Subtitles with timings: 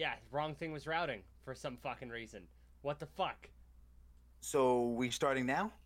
[0.00, 2.44] yeah, wrong thing was routing for some fucking reason.
[2.80, 3.50] What the fuck?
[4.40, 5.72] So we starting now?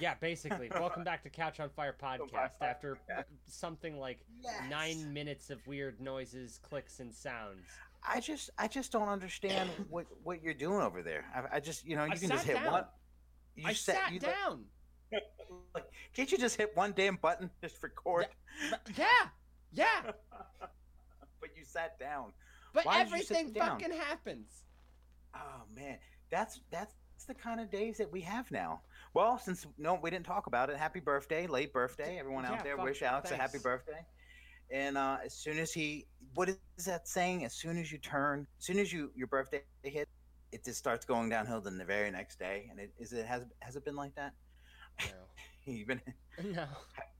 [0.00, 0.70] Yeah, basically.
[0.70, 2.62] Welcome back to Couch on Fire podcast.
[2.62, 2.96] After
[3.46, 4.20] something like
[4.70, 7.66] nine minutes of weird noises, clicks, and sounds.
[8.02, 11.26] I just I just don't understand what what you're doing over there.
[11.34, 12.72] I, I just you know you I can just hit down.
[12.72, 12.84] one.
[13.54, 14.64] You I sat- sat you- down.
[15.74, 18.28] like, can't you just hit one damn button just record?
[18.70, 19.04] But- Yeah,
[19.74, 20.10] yeah.
[20.58, 22.32] But you sat down.
[22.76, 24.50] But Why did you sit everything fucking happens.
[25.34, 25.96] Oh man,
[26.30, 26.92] that's that's
[27.26, 28.82] the kind of days that we have now.
[29.14, 30.76] Well, since no, we didn't talk about it.
[30.76, 32.76] Happy birthday, late birthday, everyone Yeah, out there.
[32.76, 34.04] Wish Alex a happy birthday.
[34.70, 37.46] And uh, as soon as he, what is that saying?
[37.46, 40.06] As soon as you turn, as soon as you your birthday hit,
[40.52, 41.62] it just starts going downhill.
[41.62, 44.34] Then the very next day, and it is it has has it been like that?
[45.00, 45.06] No.
[45.72, 46.00] Even
[46.44, 46.66] No.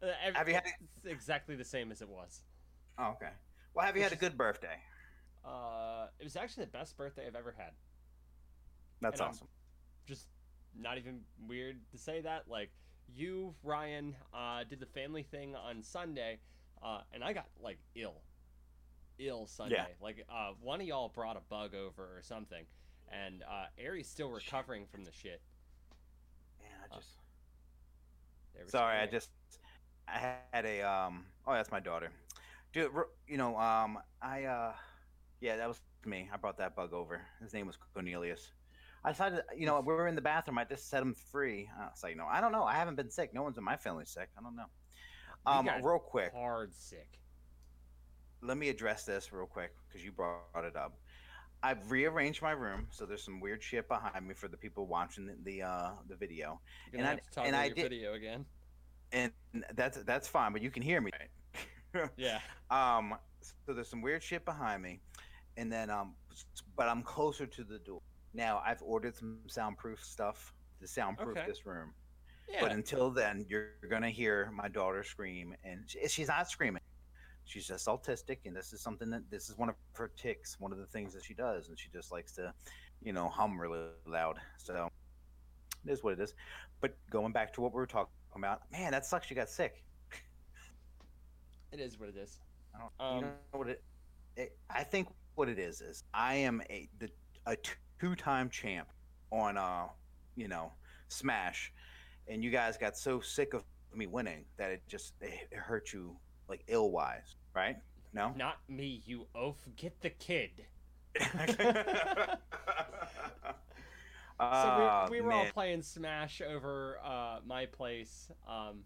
[0.02, 0.64] Ev- Have you had-
[0.96, 2.42] It's exactly the same as it was.
[2.98, 3.30] oh, okay.
[3.74, 4.76] Well, have you Which had a good birthday?
[5.46, 7.70] Uh, it was actually the best birthday I've ever had.
[9.00, 9.48] That's And I'm- awesome.
[10.06, 10.28] Just
[10.74, 12.48] not even weird to say that.
[12.48, 12.70] Like
[13.14, 16.40] you, Ryan, uh, did the family thing on Sunday,
[16.82, 18.22] uh, and I got like ill,
[19.18, 19.96] ill Sunday.
[20.00, 22.64] Like uh, one of y'all brought a bug over or something,
[23.08, 25.40] and uh, Ari's still recovering from the shit.
[26.60, 27.10] Man, I uh, just.
[28.68, 29.30] Sorry, I just
[30.08, 32.10] I had a um oh that's my daughter.
[32.72, 32.90] Dude,
[33.26, 34.72] you know, um I uh
[35.46, 36.28] yeah, that was me.
[36.32, 37.20] I brought that bug over.
[37.40, 38.50] His name was Cornelius.
[39.04, 40.58] I decided, you know, we were in the bathroom.
[40.58, 41.68] I just set him free.
[41.80, 42.64] I was like, no, I don't know.
[42.64, 43.32] I haven't been sick.
[43.32, 44.28] No one's in my family sick.
[44.36, 44.64] I don't know.
[45.46, 47.20] Um, real quick, hard sick.
[48.42, 50.98] let me address this real quick because you brought it up.
[51.62, 55.26] I've rearranged my room, so there's some weird shit behind me for the people watching
[55.26, 56.60] the the, uh, the video,
[56.92, 58.44] and I- have to talk and I your did- video again.
[59.12, 59.32] and
[59.74, 60.52] that's that's fine.
[60.52, 61.12] But you can hear me.
[62.18, 62.40] Yeah.
[62.70, 65.00] Um, so there's some weird shit behind me,
[65.56, 66.14] and then um,
[66.76, 68.00] but I'm closer to the door
[68.34, 68.62] now.
[68.64, 71.46] I've ordered some soundproof stuff to soundproof Okay.
[71.46, 71.92] this room.
[72.48, 72.60] Yeah.
[72.60, 76.82] But until then, you're gonna hear my daughter scream, and she, she's not screaming.
[77.44, 80.58] She's just autistic, and this is something that this is one of her ticks.
[80.60, 82.52] One of the things that she does, and she just likes to,
[83.02, 84.38] you know, hum really loud.
[84.58, 84.88] So
[85.84, 86.34] it is what it is.
[86.80, 89.30] But going back to what we were talking about, man, that sucks.
[89.30, 89.82] You got sick.
[91.72, 92.38] it is what it is.
[92.74, 92.92] I don't.
[93.00, 93.82] Um, you know what it,
[94.36, 94.56] it?
[94.70, 97.08] I think what it is is I am a the
[97.46, 97.56] a
[98.00, 98.88] two-time champ
[99.30, 99.86] on uh
[100.34, 100.72] you know
[101.08, 101.72] Smash,
[102.26, 103.62] and you guys got so sick of
[103.94, 106.16] me winning that it just it, it hurt you
[106.48, 107.76] like ill wise, right?
[108.12, 108.32] No.
[108.36, 109.56] Not me, you oaf.
[109.76, 110.50] Get the kid.
[114.38, 118.30] So Ah, we, we were all playing Smash over uh, my place.
[118.46, 118.80] Um,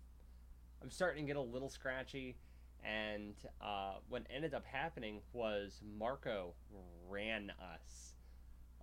[0.80, 2.36] I'm starting to get a little scratchy,
[2.84, 6.54] and uh, what ended up happening was Marco
[7.08, 8.14] ran us.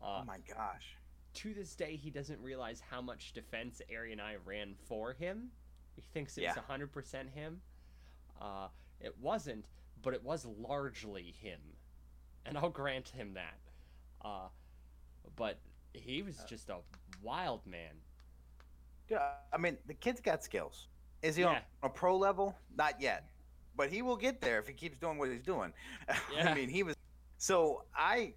[0.02, 0.96] Uh, Oh my gosh.
[1.36, 5.50] to this day, he doesn't realize how much defense Ari and I ran for him.
[5.96, 7.62] He thinks it was 100% him.
[8.40, 8.68] Uh,
[9.02, 9.66] it wasn't,
[10.04, 11.60] but it was largely him.
[12.46, 13.58] And I'll grant him that.
[14.24, 14.48] Uh,
[15.36, 15.60] but
[15.94, 16.78] he was just a
[17.22, 17.96] wild man.
[19.10, 19.20] Yeah,
[19.54, 20.88] I mean, the kid's got skills.
[21.24, 22.56] Is he on a pro level?
[22.76, 23.28] Not yet,
[23.78, 25.72] but he will get there if he keeps doing what he's doing.
[26.36, 26.50] Yeah.
[26.50, 26.96] I mean, he was.
[27.38, 28.34] So I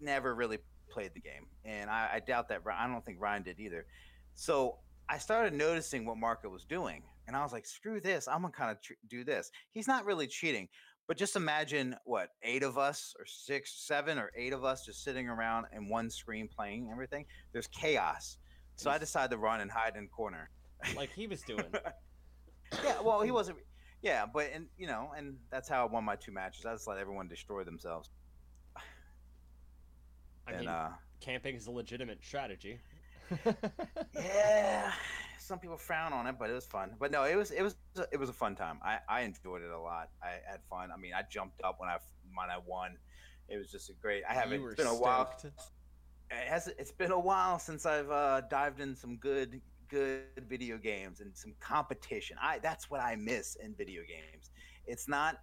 [0.00, 0.58] never really
[0.90, 2.62] played the game, and I, I doubt that.
[2.70, 3.86] I don't think Ryan did either.
[4.34, 4.76] So
[5.08, 8.28] I started noticing what Marco was doing, and I was like, "Screw this!
[8.28, 10.68] I'm gonna kind of tr- do this." He's not really cheating,
[11.08, 15.02] but just imagine what eight of us, or six, seven, or eight of us just
[15.04, 17.24] sitting around in one screen playing everything.
[17.52, 18.36] There's chaos.
[18.76, 20.50] So I decided to run and hide in corner.
[20.94, 21.64] Like he was doing.
[22.82, 23.58] Yeah, well, he wasn't.
[24.02, 26.64] Yeah, but and you know, and that's how I won my two matches.
[26.64, 28.10] I just let everyone destroy themselves.
[30.46, 30.90] I and mean, uh,
[31.20, 32.80] camping is a legitimate strategy.
[34.14, 34.92] yeah,
[35.38, 36.90] some people frown on it, but it was fun.
[36.98, 37.76] But no, it was it was
[38.12, 38.78] it was a fun time.
[38.84, 40.10] I I enjoyed it a lot.
[40.22, 40.90] I had fun.
[40.92, 41.98] I mean, I jumped up when I
[42.34, 42.98] when I won.
[43.48, 44.22] It was just a great.
[44.28, 44.62] I haven't.
[44.62, 45.34] It's been a while.
[45.42, 46.68] It has.
[46.78, 51.36] It's been a while since I've uh, dived in some good good video games and
[51.36, 52.36] some competition.
[52.42, 54.50] I that's what I miss in video games.
[54.86, 55.38] It's not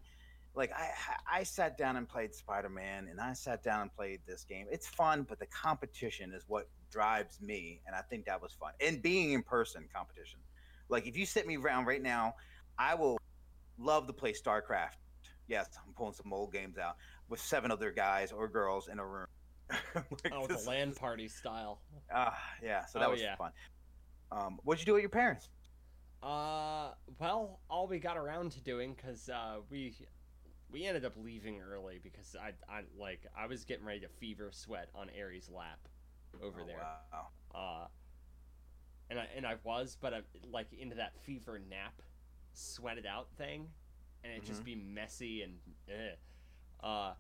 [0.56, 0.92] like I
[1.40, 4.68] I sat down and played Spider Man and I sat down and played this game.
[4.72, 8.74] It's fun, but the competition is what drives me, and I think that was fun.
[8.80, 10.40] And being in person competition,
[10.90, 12.36] like if you sit me around right now,
[12.78, 13.18] I will
[13.78, 14.98] love to play StarCraft.
[15.48, 16.96] Yes, I'm pulling some old games out
[17.30, 19.28] with seven other guys or girls in a room.
[19.96, 21.80] Like, Oh, the LAN party style.
[22.14, 22.86] Ah, yeah.
[22.86, 23.36] So that Oh, was yeah.
[23.36, 23.52] fun.
[24.34, 25.50] Um, what'd you do with your parents?
[26.22, 29.94] Uh, well, all we got around to doing, because uh, we
[30.72, 34.50] we ended up leaving early because I, I like I was getting ready to fever
[34.52, 35.88] sweat on Ari's lap
[36.42, 36.78] over Oh, there.
[37.12, 37.28] Wow.
[37.54, 37.88] Uh,
[39.10, 42.02] and I and I was, but I'm like into that fever nap,
[42.54, 43.68] sweated out thing,
[44.24, 45.54] and it just be messy and
[45.90, 46.16] eh.
[46.86, 47.14] uh.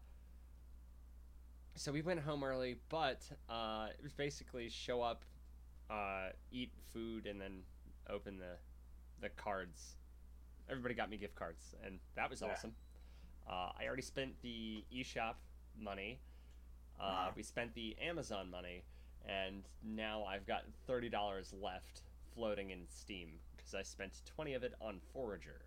[1.75, 5.25] So we went home early, but uh, it was basically show up,
[5.89, 7.63] uh, eat food, and then
[8.09, 8.57] open the
[9.21, 9.95] the cards.
[10.69, 12.47] Everybody got me gift cards, and that was Yeah.
[12.51, 12.73] awesome.
[13.47, 15.35] Uh, I already spent the eShop
[15.77, 16.19] money.
[16.99, 17.31] Uh.
[17.35, 18.83] We spent the Amazon money,
[19.25, 22.01] and now I've got thirty dollars left
[22.33, 25.61] floating in Steam because I spent twenty of it on Forager,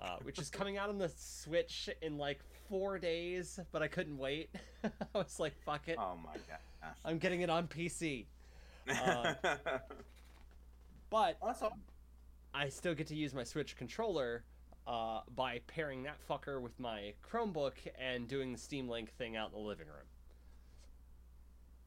[0.00, 3.60] uh, which is coming out on the Switch in like four days.
[3.72, 4.50] But I couldn't wait.
[4.84, 6.90] I was like, "Fuck it, Oh my gosh.
[7.04, 8.26] I'm getting it on PC."
[8.90, 9.34] Uh,
[11.10, 11.78] But all.
[12.54, 14.44] I still get to use my Switch controller
[14.86, 19.50] uh, by pairing that fucker with my Chromebook and doing the Steam Link thing out
[19.50, 20.06] in the living room.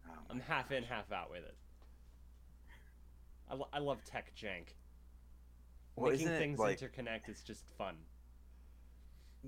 [0.08, 1.56] Oh I'm half in, half out with it.
[3.50, 4.68] I, lo- I love tech jank.
[5.96, 7.96] Well, Making things like- interconnect is just fun.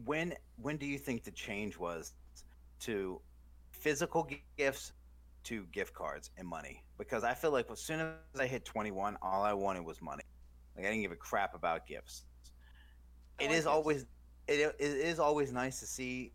[0.06, 2.14] when when do you think the change was
[2.82, 3.22] to
[3.72, 4.28] physical
[4.58, 4.92] gifts
[5.46, 6.84] to gift cards and money?
[7.04, 10.24] Because I feel like as soon as I hit 21, all I wanted was money.
[10.76, 12.24] Like I didn't give a crap about gifts.
[13.40, 13.68] It is gifts.
[13.68, 14.06] always
[14.48, 16.34] it, it is always nice to see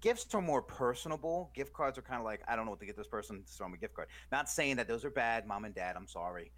[0.00, 1.50] gifts are more personable.
[1.54, 3.64] Gift cards are kind of like I don't know what to get this person, so
[3.64, 4.08] I'm a gift card.
[4.30, 5.96] Not saying that those are bad, mom and dad.
[5.96, 6.52] I'm sorry.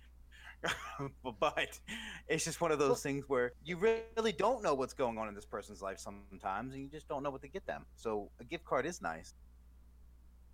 [1.41, 1.79] but
[2.29, 5.35] it's just one of those things where you really don't know what's going on in
[5.35, 7.87] this person's life sometimes, and you just don't know what to get them.
[7.97, 9.32] So a gift card is nice.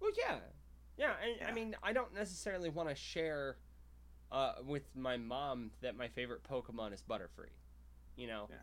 [0.00, 0.36] Well, yeah,
[0.96, 1.12] yeah.
[1.44, 3.56] I, I mean, I don't necessarily want to share
[4.32, 7.52] uh, with my mom that my favorite Pokemon is Butterfree.
[8.16, 8.56] You know, Yeah.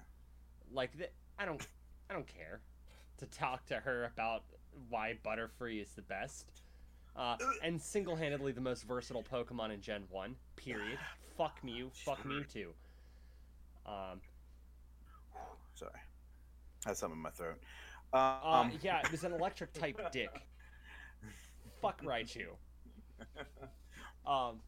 [0.72, 1.12] like that.
[1.40, 1.66] I don't.
[2.10, 2.60] I don't care
[3.18, 4.44] to talk to her about
[4.90, 6.46] why Butterfree is the best.
[7.16, 10.36] Uh, and single-handedly the most versatile Pokemon in Gen One.
[10.56, 10.98] Period.
[11.38, 11.92] Fuck Mew.
[11.94, 12.68] Fuck Mewtwo.
[13.86, 14.20] Um,
[15.76, 15.92] Sorry,
[16.86, 17.60] I had something in my throat.
[18.14, 20.30] uh, Um, yeah, it was an electric type dick.
[21.84, 22.48] Fuck Raichu.
[24.26, 24.62] Um,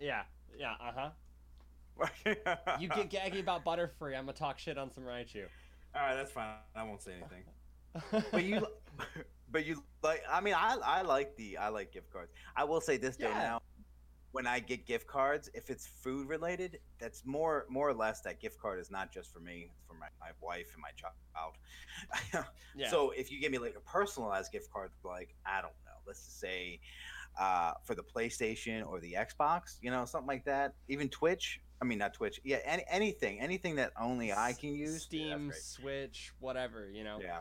[0.00, 0.22] yeah,
[0.58, 1.10] yeah, uh huh.
[2.80, 5.44] You get gaggy about Butterfree, I'm gonna talk shit on some Raichu.
[5.94, 6.54] All right, that's fine.
[6.74, 8.24] I won't say anything.
[8.32, 8.66] but you,
[9.52, 10.22] but you like.
[10.30, 12.32] I mean, I I like the I like gift cards.
[12.56, 13.34] I will say this though Yeah.
[13.38, 13.60] now,
[14.32, 18.40] when I get gift cards, if it's food related, that's more more or less that
[18.40, 19.70] gift card is not just for me.
[19.70, 22.44] It's for my, my wife and my child.
[22.74, 22.88] yeah.
[22.90, 25.74] So if you give me like a personalized gift card, like I don't
[26.06, 26.80] let's just say
[27.40, 30.74] uh, for the PlayStation or the Xbox, you know, something like that.
[30.88, 31.60] Even Twitch.
[31.82, 32.40] I mean, not Twitch.
[32.44, 35.02] Yeah, any, anything, anything that only I can use.
[35.02, 35.60] Steam, great.
[35.62, 37.18] Switch, whatever, you know.
[37.20, 37.40] Yeah.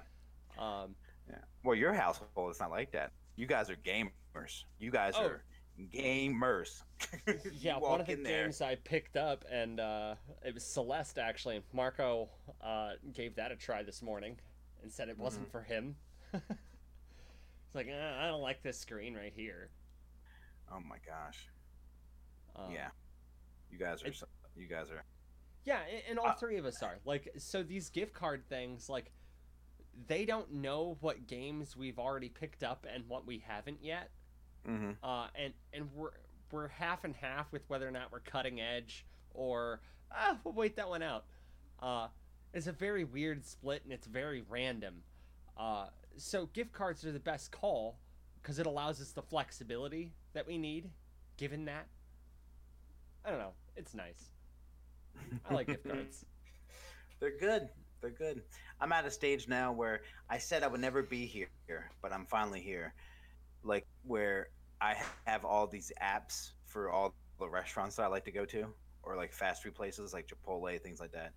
[0.58, 0.96] Um,
[1.30, 1.38] Yeah.
[1.64, 3.12] Well, your household is not like that.
[3.36, 4.64] You guys are gamers.
[4.80, 5.26] You guys Oh.
[5.26, 5.44] are
[5.94, 6.82] gamers.
[7.60, 10.16] Yeah, one of the games I picked up, and uh,
[10.46, 11.62] it was Celeste actually.
[11.74, 12.30] Marco
[12.62, 14.38] uh, gave that a try this morning
[14.82, 15.58] and said it wasn't Mm-hmm.
[15.58, 15.96] for him.
[17.74, 19.70] He's like, eh, I don't like this screen right here.
[20.72, 21.48] Oh my gosh.
[22.56, 22.90] Um, yeah.
[23.72, 24.08] You guys are.
[24.08, 24.24] it-
[24.56, 25.04] you guys are.
[25.66, 27.00] Yeah, and, and all Uh, three of us are.
[27.06, 29.12] Like, so these gift card things, like,
[30.08, 34.12] they don't know what games we've already picked up and what we haven't yet.
[34.68, 34.92] Mm-hmm.
[35.04, 36.12] Uh, and and we're
[36.52, 40.76] we're half and half with whether or not we're cutting edge or ah, we'll wait
[40.78, 41.26] that one out.
[41.82, 42.08] Uh,
[42.54, 45.04] it's a very weird split and it's very random.
[45.58, 47.98] Uh, so gift cards are the best call
[48.42, 50.90] because it allows us the flexibility that we need.
[51.38, 51.88] Given that,
[53.26, 54.30] I don't know, it's nice.
[55.50, 56.26] I like gift cards.
[57.20, 57.70] They're good.
[58.02, 58.42] They're good.
[58.82, 61.50] I'm at a stage now where I said I would never be here,
[62.02, 62.94] but I'm finally here.
[63.64, 64.50] Like where
[64.82, 68.68] I have all these apps for all the restaurants that I like to go to,
[69.04, 71.32] or like fast food places like Chipotle, things like that.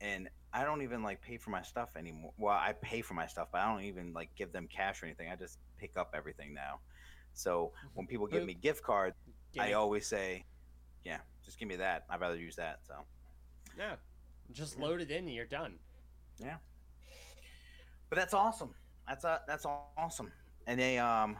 [0.00, 2.32] And I don't even like pay for my stuff anymore.
[2.38, 5.06] Well, I pay for my stuff, but I don't even like give them cash or
[5.06, 5.30] anything.
[5.30, 6.80] I just pick up everything now.
[7.34, 9.16] So when people give me gift cards,
[9.58, 10.44] I always say,
[11.04, 12.04] "Yeah, just give me that.
[12.10, 12.94] I'd rather use that." So.
[13.78, 13.96] yeah.
[14.52, 15.74] Just load it in and you're done.
[16.38, 16.56] Yeah,
[18.08, 18.74] but that's awesome.
[19.06, 19.64] That's uh, that's
[19.96, 20.32] awesome.
[20.66, 21.36] And they um,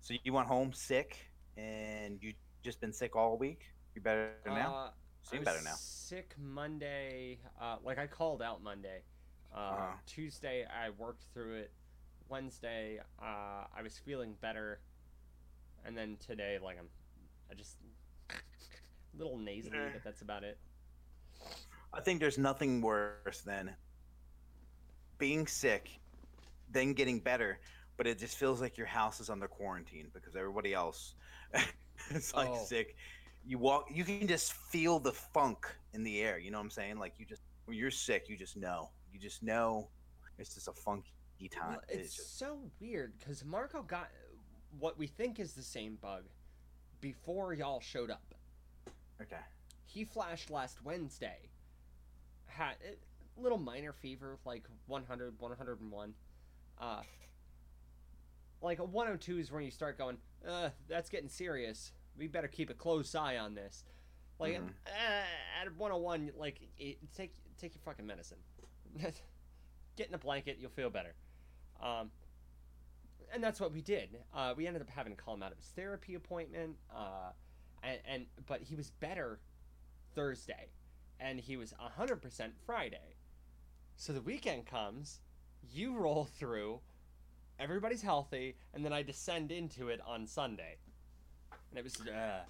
[0.00, 1.16] so you went home sick,
[1.56, 3.62] and you just been sick all week.
[3.94, 4.74] You better now?
[4.74, 4.90] Uh,
[5.30, 5.74] Was better now.
[5.74, 7.38] Sick Monday.
[7.60, 9.02] Uh, like I called out Monday.
[9.54, 9.92] Uh, Uh-huh.
[10.06, 11.72] Tuesday I worked through it.
[12.28, 14.80] Wednesday uh, I was feeling better,
[15.84, 16.88] and then today like I'm,
[17.50, 17.76] I just
[18.30, 18.34] a
[19.18, 20.58] little nasally, but that's about it.
[21.92, 23.74] I think there's nothing worse than
[25.18, 26.00] being sick,
[26.70, 27.58] then getting better,
[27.96, 31.14] but it just feels like your house is under quarantine because everybody else
[32.10, 32.64] is like Oh.
[32.64, 32.96] sick.
[33.44, 36.38] You walk, you can just feel the funk in the air.
[36.38, 36.98] You know what I'm saying?
[36.98, 38.90] Like you just when you're sick, you just know.
[39.12, 39.88] You just know
[40.38, 41.12] it's just a funky
[41.50, 41.70] time.
[41.70, 44.08] Well, it's just so weird because Marco got
[44.78, 46.24] what we think is the same bug
[47.00, 48.34] before y'all showed up.
[49.20, 49.36] okay.
[49.84, 51.50] He flashed last Wednesday.
[52.46, 56.14] Had a little minor fever, like 100, 101.
[56.80, 57.00] Uh,
[58.62, 60.16] like a 102 is when you start going,
[60.48, 61.92] uh, that's getting serious.
[62.16, 63.84] We better keep a close eye on this.
[64.38, 64.74] Like Mhm.
[64.86, 65.24] uh,
[65.60, 68.38] at 101, like it, take take your fucking medicine.
[69.96, 71.14] Get in a blanket, you'll feel better.
[71.80, 72.10] Um,
[73.32, 74.24] and that's what we did.
[74.34, 76.76] Uh, we ended up having to call him out of his therapy appointment.
[76.94, 77.32] Uh,
[77.82, 79.40] and, and but he was better
[80.14, 80.70] Thursday,
[81.20, 83.16] and he was hundred percent Friday.
[83.96, 85.20] So the weekend comes,
[85.70, 86.80] you roll through,
[87.58, 90.78] everybody's healthy, and then I descend into it on Sunday,
[91.72, 92.40] and it was uh,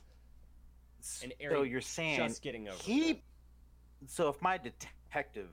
[1.22, 2.76] And so you're saying just getting over.
[2.82, 3.22] he
[4.06, 5.50] so if my detective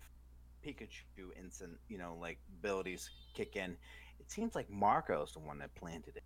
[0.66, 3.78] pikachu instant you know like abilities kick in
[4.20, 6.24] it seems like marco's the one that planted it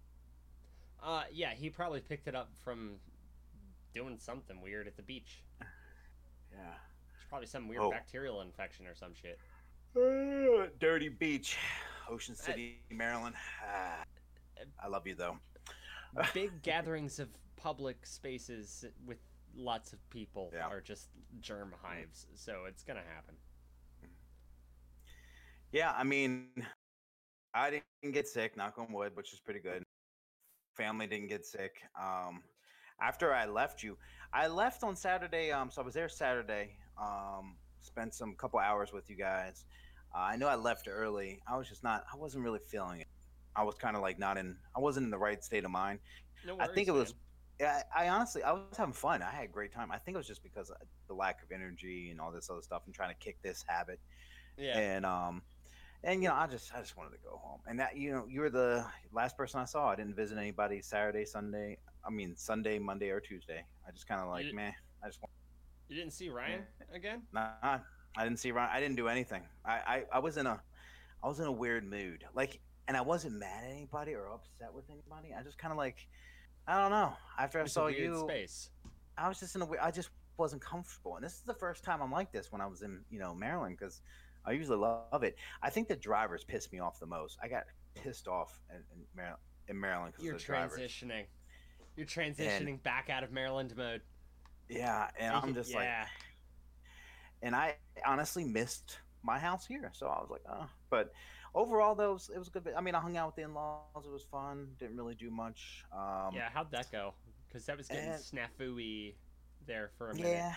[1.04, 2.96] Uh, yeah, he probably picked it up from
[3.94, 5.44] doing something weird at the beach.
[6.52, 6.74] yeah
[7.16, 7.92] It's probably some weird Oh.
[7.92, 9.38] bacterial infection or some shit.
[9.96, 11.58] Uh, dirty beach
[12.10, 13.36] ocean city maryland
[13.68, 14.04] Ah,
[14.84, 15.38] i love you though
[16.34, 19.18] Big gatherings of public spaces with
[19.56, 20.68] lots of people Yeah.
[20.68, 23.36] are just germ hives, so it's gonna happen.
[25.72, 26.50] yeah i mean
[27.54, 29.84] i didn't get sick knock on wood which is pretty good.
[30.76, 32.44] Family didn't get sick um
[33.02, 33.98] after i left you.
[34.34, 38.92] I left on saturday um so i was there saturday um spent some couple hours
[38.94, 39.66] with you guys.
[40.16, 41.42] Uh, i know i left early.
[41.48, 43.08] I was just not i wasn't really feeling it
[43.56, 46.00] i was kind of like not in i wasn't in the right state of mind
[46.46, 47.14] No worries, I think it was.
[47.60, 49.22] Yeah, I I honestly, I was having fun.
[49.22, 49.92] I had a great time.
[49.92, 52.62] I think it was just because of the lack of energy and all this other
[52.62, 54.00] stuff, and trying to kick this habit.
[54.58, 54.78] Yeah.
[54.78, 55.42] And um,
[56.04, 57.62] and you know, I just, I just wanted to go home.
[57.66, 59.90] And that, you know, you were the last person I saw.
[59.90, 61.78] I didn't visit anybody Saturday, Sunday.
[62.06, 63.64] I mean, Sunday, Monday, or Tuesday.
[63.88, 65.32] I just kind of like, man, I just want.
[65.88, 67.22] You didn't see Ryan again?
[67.32, 67.52] Nah,
[68.18, 68.70] I didn't see Ryan.
[68.74, 69.44] I didn't do anything.
[69.64, 70.62] I, I, I was in a,
[71.24, 72.26] I was in a weird mood.
[72.34, 75.34] Like, and I wasn't mad at anybody or upset with anybody.
[75.38, 76.08] I just kind of like,
[76.68, 77.14] I don't know.
[77.40, 78.70] After I It's saw weird you, space.
[79.18, 79.82] I was just in a weird.
[79.82, 82.66] I just wasn't comfortable, and this is the first time I'm like this when I
[82.66, 84.02] was in, you know, Maryland because
[84.46, 85.38] I usually love it.
[85.62, 87.38] I think the drivers pissed me off the most.
[87.42, 87.64] I got
[87.96, 89.40] pissed off in, in Maryland.
[89.70, 90.80] In Maryland, because You're of the drivers.
[90.80, 91.26] transitioning.
[91.96, 94.02] You're transitioning back out of Maryland mode.
[94.68, 96.06] Yeah, and I'm just like, yeah.
[97.42, 97.76] and I
[98.06, 100.66] honestly missed my house here, so I was like, oh.
[100.90, 101.14] But
[101.54, 102.68] overall, though, it was, it was good.
[102.76, 104.06] I mean, I hung out with the in-laws.
[104.06, 104.68] It was fun.
[104.80, 105.84] Didn't really do much.
[105.92, 107.14] Um, yeah, how'd that go?
[107.48, 109.14] Because that was getting and- snafu-y
[109.66, 110.30] there for a minute.
[110.30, 110.54] Yeah.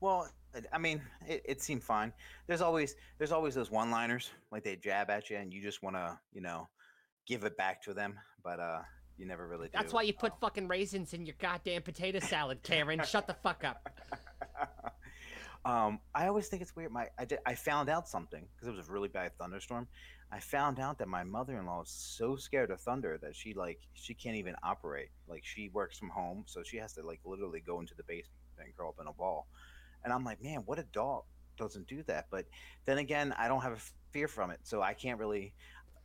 [0.00, 0.28] Well,
[0.72, 2.12] I mean, it, it seemed fine.
[2.46, 5.96] There's always there's always those one-liners like they jab at you, and you just want
[5.96, 6.68] to you know
[7.26, 8.80] give it back to them, but uh,
[9.16, 9.72] you never really do.
[9.72, 13.00] That's why you put Um, fucking raisins in your goddamn potato salad, Karen.
[13.04, 13.88] Shut the fuck up.
[15.66, 16.92] um, I always think it's weird.
[16.92, 19.88] My I, did, I found out something because it was a really bad thunderstorm.
[20.30, 24.14] I found out that my mother-in-law is so scared of thunder that she like she
[24.14, 25.08] can't even operate.
[25.26, 28.38] Like she works from home, so she has to like literally go into the basement
[28.60, 29.48] and curl up in a ball.
[30.04, 31.26] And I'm like, man, what adult
[31.58, 32.26] doesn't do that?
[32.30, 32.46] But
[32.84, 35.52] then again, I don't have a fear from it, so I can't really.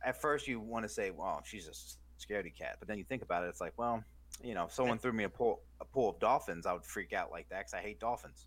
[0.04, 3.22] At first, you want to say, well, she's a scaredy cat, but then you think
[3.22, 4.02] about it, it's like, well,
[4.42, 7.12] you know, if someone threw me a pool a pool of dolphins, I would freak
[7.12, 8.46] out like that because I hate dolphins.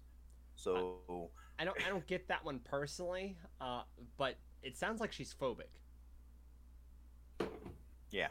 [0.55, 3.83] So I don't I don't get that one personally, uh,
[4.17, 5.69] but it sounds like she's phobic.
[8.11, 8.29] yeah,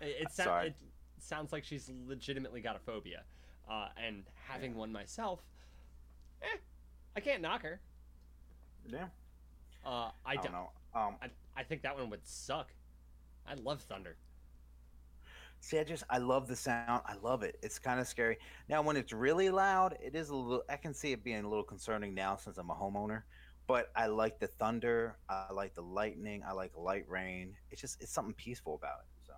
[0.00, 0.74] It, it,
[1.16, 3.24] it sounds like she's legitimately got a phobia,
[3.68, 5.40] uh, and having one myself,
[6.42, 6.58] eh,
[7.16, 7.80] I can't knock her.
[8.86, 9.08] yeah.
[9.84, 10.44] Uh, I I don't.
[10.44, 10.70] don't know.
[10.94, 12.74] Um, I, I think that one would suck.
[13.46, 14.16] I love thunder.
[15.66, 17.02] See, I just I love the sound.
[17.06, 17.58] I love it.
[17.62, 18.38] It's kind of scary.
[18.68, 20.62] Now, when it's really loud, it is a little.
[20.68, 23.22] I can see it being a little concerning now since I'm a homeowner.
[23.66, 25.16] But I like the thunder.
[25.28, 26.44] I like the lightning.
[26.46, 27.54] I like light rain.
[27.70, 29.26] It's just it's something peaceful about it.
[29.26, 29.32] So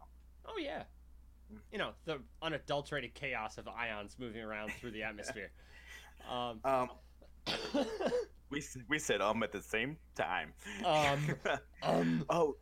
[0.47, 0.83] Oh yeah.
[1.53, 1.59] Mm.
[1.73, 5.51] You know the unadulterated chaos of ions moving around through the atmosphere.
[6.31, 6.91] Um, um,
[8.51, 10.53] we we said um at the same time.
[10.85, 11.19] Um,
[11.83, 12.57] um, oh,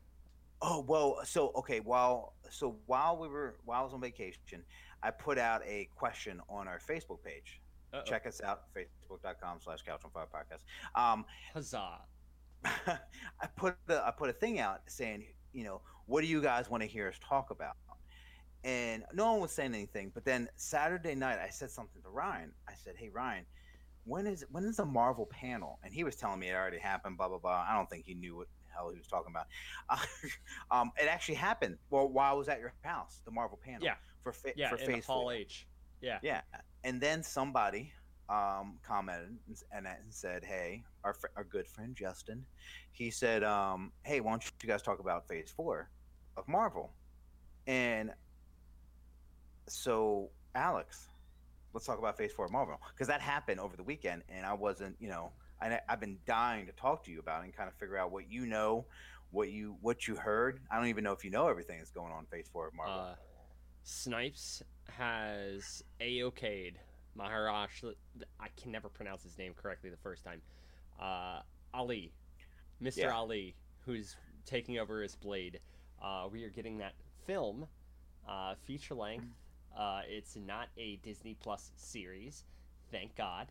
[0.62, 1.20] oh well.
[1.24, 4.62] So okay, while so while we were while I was on vacation,
[5.02, 7.60] I put out a question on our Facebook page.
[7.92, 8.02] uh-oh.
[8.04, 11.00] Check us out, facebook.com slash couch on fire podcast.
[11.00, 12.00] Um, Huzzah!
[12.64, 16.70] I put the I put a thing out saying, you know, what do you guys
[16.70, 17.76] want to hear us talk about?
[18.64, 20.10] And no one was saying anything.
[20.12, 22.52] But then Saturday night, I said something to Ryan.
[22.68, 23.44] I said, "Hey Ryan,
[24.04, 27.16] when is when is the Marvel panel?" And he was telling me it already happened.
[27.16, 27.64] Blah blah blah.
[27.68, 29.46] I don't think he knew what hell he was talking about.
[29.88, 29.96] Uh,
[30.80, 31.76] um, it actually happened.
[31.90, 33.84] Well, while I was at your house, the Marvel panel.
[33.84, 33.94] Yeah.
[34.22, 35.32] For fa- Yeah, for in Phase Hall Four.
[35.32, 35.66] H.
[36.00, 36.18] Yeah.
[36.22, 36.40] Yeah,
[36.84, 37.92] and then somebody
[38.28, 42.44] um, commented and, and and said, "Hey, our fr- our good friend Justin,
[42.92, 45.88] he said, um, hey, why don't you guys talk about Phase Four
[46.36, 46.92] of Marvel?"
[47.68, 48.12] And
[49.68, 51.08] so, Alex,
[51.72, 54.52] let's talk about Phase Four of Marvel because that happened over the weekend, and I
[54.54, 57.74] wasn't, you know, I, I've been dying to talk to you about and kind of
[57.74, 58.86] figure out what you know,
[59.30, 60.60] what you what you heard.
[60.70, 62.74] I don't even know if you know everything that's going on in Phase Four of
[62.74, 62.94] Marvel.
[62.94, 63.14] Uh,
[63.82, 66.74] Snipes has a-okayed
[67.14, 67.70] Maharaj.
[68.40, 70.42] I can never pronounce his name correctly the first time.
[71.00, 71.40] Uh,
[71.72, 72.12] Ali,
[72.82, 72.98] Mr.
[72.98, 73.14] Yeah.
[73.14, 75.60] Ali, who's taking over as Blade.
[76.02, 76.94] Uh, we are getting that
[77.26, 77.66] film,
[78.28, 79.26] uh, feature length.
[79.76, 82.44] Uh, it's not a Disney Plus series,
[82.90, 83.48] thank God.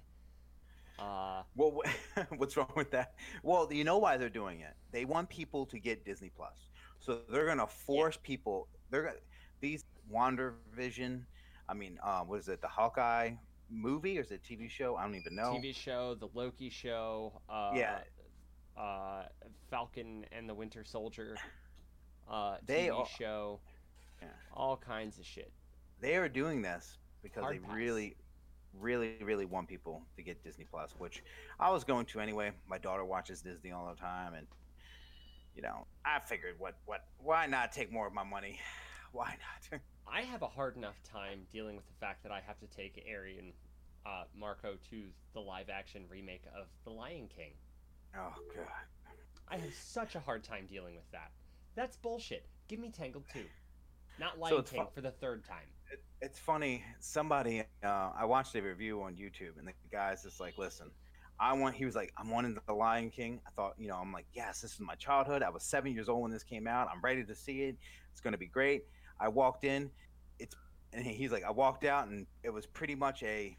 [1.00, 1.82] Uh, Well,
[2.38, 3.14] what's wrong with that?
[3.44, 4.74] Well, you know why they're doing it.
[4.92, 6.68] They want people to get Disney Plus,
[7.00, 8.68] so they're gonna force people.
[8.90, 9.16] They're gonna
[9.60, 11.26] these Wander Vision.
[11.68, 12.62] I mean, um, what is it?
[12.62, 13.32] The Hawkeye
[13.70, 14.96] movie or is it a TV show?
[14.96, 15.54] I don't even know.
[15.62, 17.42] TV show, the Loki show.
[17.50, 18.00] Uh, Yeah.
[18.78, 19.24] Uh,
[19.70, 21.36] Falcon and the Winter Soldier.
[22.30, 23.60] Uh, They TV are- show.
[24.22, 24.28] Yeah.
[24.54, 25.52] All kinds of shit.
[26.02, 27.76] They are doing this because Hard they pass.
[27.76, 28.16] really,
[28.80, 31.24] really, really want people to get Disney Plus, which
[31.60, 32.52] I was going to anyway.
[32.68, 34.48] My daughter watches Disney all the time, and
[35.56, 38.60] you know, I figured, what, what, why not take more of my money?
[39.14, 39.38] Why
[39.72, 39.80] not?
[40.14, 43.02] I have a hard enough time dealing with the fact that I have to take
[43.08, 43.54] Arian
[44.06, 45.04] uh, Marco to
[45.34, 47.54] the live action remake of The Lion King.
[48.18, 48.66] oh god.
[49.48, 51.32] I have such a hard time dealing with that.
[51.76, 52.46] That's bullshit.
[52.68, 53.40] Give me Tangled 2.
[54.20, 55.68] Not Lion it's King for the third time.
[55.96, 56.84] It, it's funny.
[57.00, 60.92] Somebody, uh, I watched a review on YouTube, and the guy's just like, "Listen,
[61.40, 64.12] I want." He was like, "I'm wanting the Lion King." I thought, you know, I'm
[64.12, 65.44] like, "Yes, this is my childhood.
[65.44, 66.88] I was seven years old when this came out.
[66.94, 67.78] I'm ready to see it.
[68.12, 68.86] It's going to be great."
[69.20, 69.90] I walked in,
[70.40, 70.56] it's,
[70.92, 73.58] and he's like, I walked out, and it was pretty much a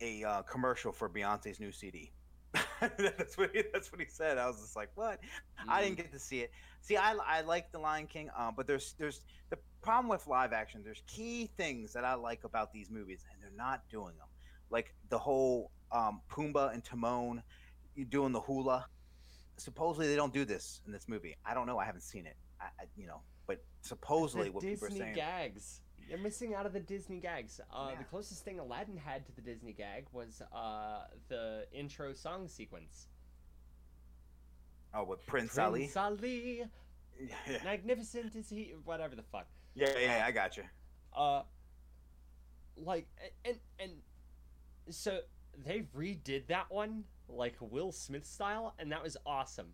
[0.00, 2.12] a uh, commercial for Beyonce's new CD.
[2.80, 4.38] that's what he, that's what he said.
[4.38, 5.20] I was just like, "What?"
[5.68, 5.84] I Mm.
[5.84, 6.50] didn't get to see it.
[6.80, 10.52] See, I, I like the Lion King, uh, but there's there's the problem with live
[10.52, 10.80] action.
[10.82, 14.26] There's key things that I like about these movies, and they're not doing them.
[14.70, 17.42] Like the whole um, Pumbaa and Timon,
[17.94, 18.86] you doing the hula.
[19.56, 21.36] Supposedly they don't do this in this movie.
[21.44, 21.78] I don't know.
[21.78, 22.36] I haven't seen it.
[22.60, 25.14] I, I you know, but supposedly the what Disney people are saying.
[25.14, 25.80] gags.
[26.08, 27.60] You're missing out of the Disney gags.
[27.72, 27.98] Uh, Yeah.
[27.98, 33.08] The closest thing Aladdin had to the Disney gag was uh, the intro song sequence.
[34.92, 35.80] Oh, with Prince, Ali.
[35.80, 36.64] Prince Ali,
[37.20, 38.74] Yeah, magnificent is he?
[38.84, 39.46] Whatever the fuck.
[39.74, 40.24] Yeah, yeah.
[40.26, 40.64] I got you.
[41.14, 41.42] Uh,
[42.76, 43.06] like
[43.44, 43.92] and and
[44.90, 45.20] so
[45.64, 49.68] they redid that one like Will Smith style, and that was awesome.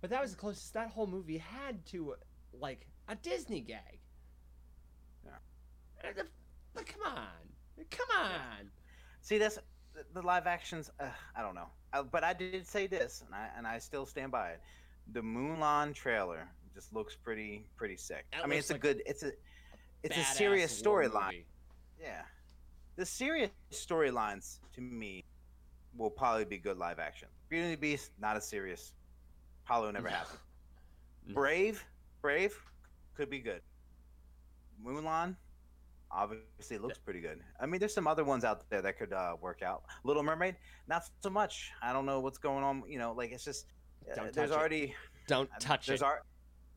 [0.00, 2.14] But that was the closest that whole movie had to
[2.52, 3.98] like a Disney gag.
[5.24, 5.30] Yeah.
[6.02, 6.12] Uh,
[6.74, 8.70] the- come on, come on.
[9.20, 9.58] See, that's
[9.94, 10.90] the- the live actions.
[10.98, 14.06] Uh, I don't know, uh, but I did say this, and I and I still
[14.06, 14.60] stand by it.
[15.12, 18.24] The Mulan trailer just looks pretty pretty sick.
[18.32, 19.02] That I mean, it's a good.
[19.06, 19.32] It's a
[20.02, 21.44] it's a serious storyline.
[22.00, 22.22] Yeah,
[22.96, 25.24] the serious storylines to me
[25.96, 27.28] will probably be good live action.
[27.48, 28.92] Beauty and the Beast, not as serious.
[29.64, 30.14] Probably will never No.
[30.14, 30.36] happen.
[31.34, 31.82] Brave,
[32.20, 32.54] Brave,
[33.14, 33.62] could be good.
[34.84, 35.36] Mulan,
[36.10, 37.40] obviously looks pretty good.
[37.60, 39.84] I mean, there's some other ones out there that could uh, work out.
[40.04, 40.56] Little Mermaid,
[40.88, 41.72] not so much.
[41.82, 42.82] I don't know what's going on.
[42.88, 43.66] You know, like it's just
[44.10, 44.56] uh, there's it.
[44.56, 44.94] already
[45.28, 46.04] Don't touch there's it.
[46.04, 46.22] Ar-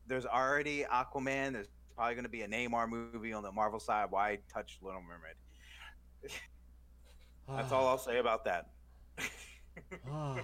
[0.08, 1.52] there's already Aquaman.
[1.52, 4.06] There's probably going to be a Namor movie on the Marvel side.
[4.10, 5.34] Why touch Little Mermaid?
[7.48, 8.70] That's all I'll say about that.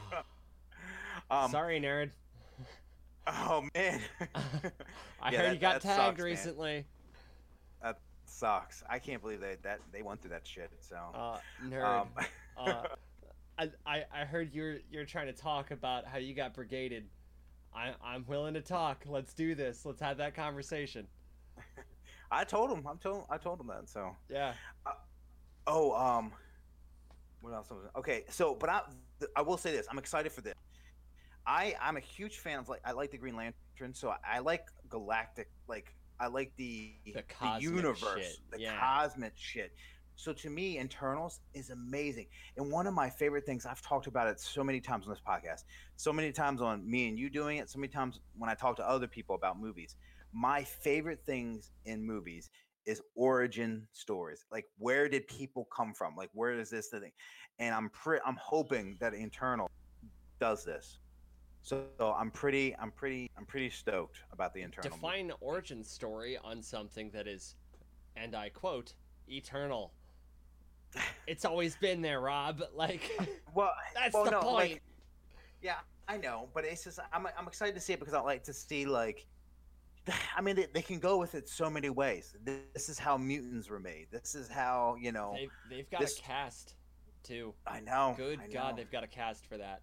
[1.31, 2.11] um, Sorry, nerd.
[3.27, 4.01] Oh man,
[5.23, 6.25] I Yeah, heard that- you got that sucks, tagged man.
[6.27, 6.87] recently.
[8.27, 8.83] sucks.
[8.91, 10.71] I can't believe they that they went through that shit.
[10.81, 11.85] So, Uh, nerd.
[11.85, 12.09] um,
[12.59, 12.83] uh,
[13.59, 17.05] I, I I heard you're you're trying to talk about how you got brigaded.
[17.75, 19.05] I I'm willing to talk.
[19.07, 19.85] Let's do this.
[19.85, 21.07] Let's have that conversation.
[22.31, 22.87] I told him.
[22.89, 23.25] I'm told.
[23.31, 23.89] I told him that.
[23.89, 24.55] So, Yeah.
[25.67, 26.33] oh, um,
[27.41, 27.71] what else?
[27.71, 28.81] Was, okay, so, but I,
[29.37, 29.87] I will say this.
[29.91, 30.55] I'm excited for this.
[31.47, 34.39] I, I'm a huge fan of like I like the Green Lantern, so I, I
[34.39, 38.79] like galactic, like I like the The the, universe, shit, the yeah.
[38.79, 39.75] cosmic shit.
[40.17, 42.27] So to me, Eternals is amazing.
[42.57, 45.23] And one of my favorite things, I've talked about it so many times on this
[45.27, 45.65] podcast,
[45.97, 48.77] so many times on me and you doing it, so many times when I talk
[48.77, 49.97] to other people about movies.
[50.33, 52.51] My favorite things in movies
[52.87, 54.45] is origin stories.
[54.51, 56.15] Like where did people come from?
[56.17, 57.13] Like where is this thing?
[57.59, 59.71] And I'm pre- I'm hoping that Eternal
[60.41, 60.99] does this.
[61.63, 64.91] So, so I'm pretty I'm pretty I'm pretty stoked about the Eternal.
[64.91, 65.39] Define movie.
[65.41, 67.57] origin story on something that is
[68.17, 68.95] and I quote
[69.29, 69.93] eternal.
[71.27, 72.63] It's always been there, Rob.
[72.75, 73.11] Like
[73.55, 74.73] well that's well, the no, point.
[74.73, 74.83] Like,
[75.63, 75.77] yeah,
[76.09, 78.53] I know, but it's just I'm I'm excited to see it because I like to
[78.53, 79.27] see like
[80.37, 82.35] I mean, they, they, can go with it so many ways.
[82.45, 84.09] This is how mutants were made.
[84.11, 85.35] This is how you know.
[85.35, 86.19] They've, they've got this...
[86.19, 86.75] a cast,
[87.23, 87.55] too.
[87.67, 88.15] I know.
[88.17, 88.77] Good I God, know.
[88.77, 89.81] they've got a cast for that.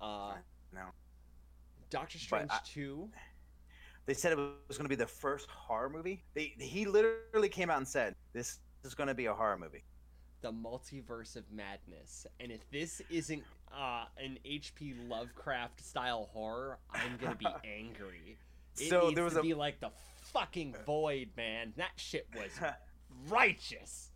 [0.00, 0.34] Uh,
[0.72, 0.82] no.
[1.90, 3.08] Doctor Strange I, two.
[4.06, 6.24] They said it was going to be the first horror movie.
[6.34, 9.84] They he literally came out and said this is going to be a horror movie.
[10.42, 13.42] The multiverse of madness, and if this isn't
[13.76, 14.94] uh, an H.P.
[15.08, 18.38] Lovecraft style horror, I'm gonna be angry.
[18.78, 19.90] It so there was to a be like the
[20.32, 21.72] fucking void, man.
[21.76, 22.50] That shit was
[23.28, 24.10] righteous.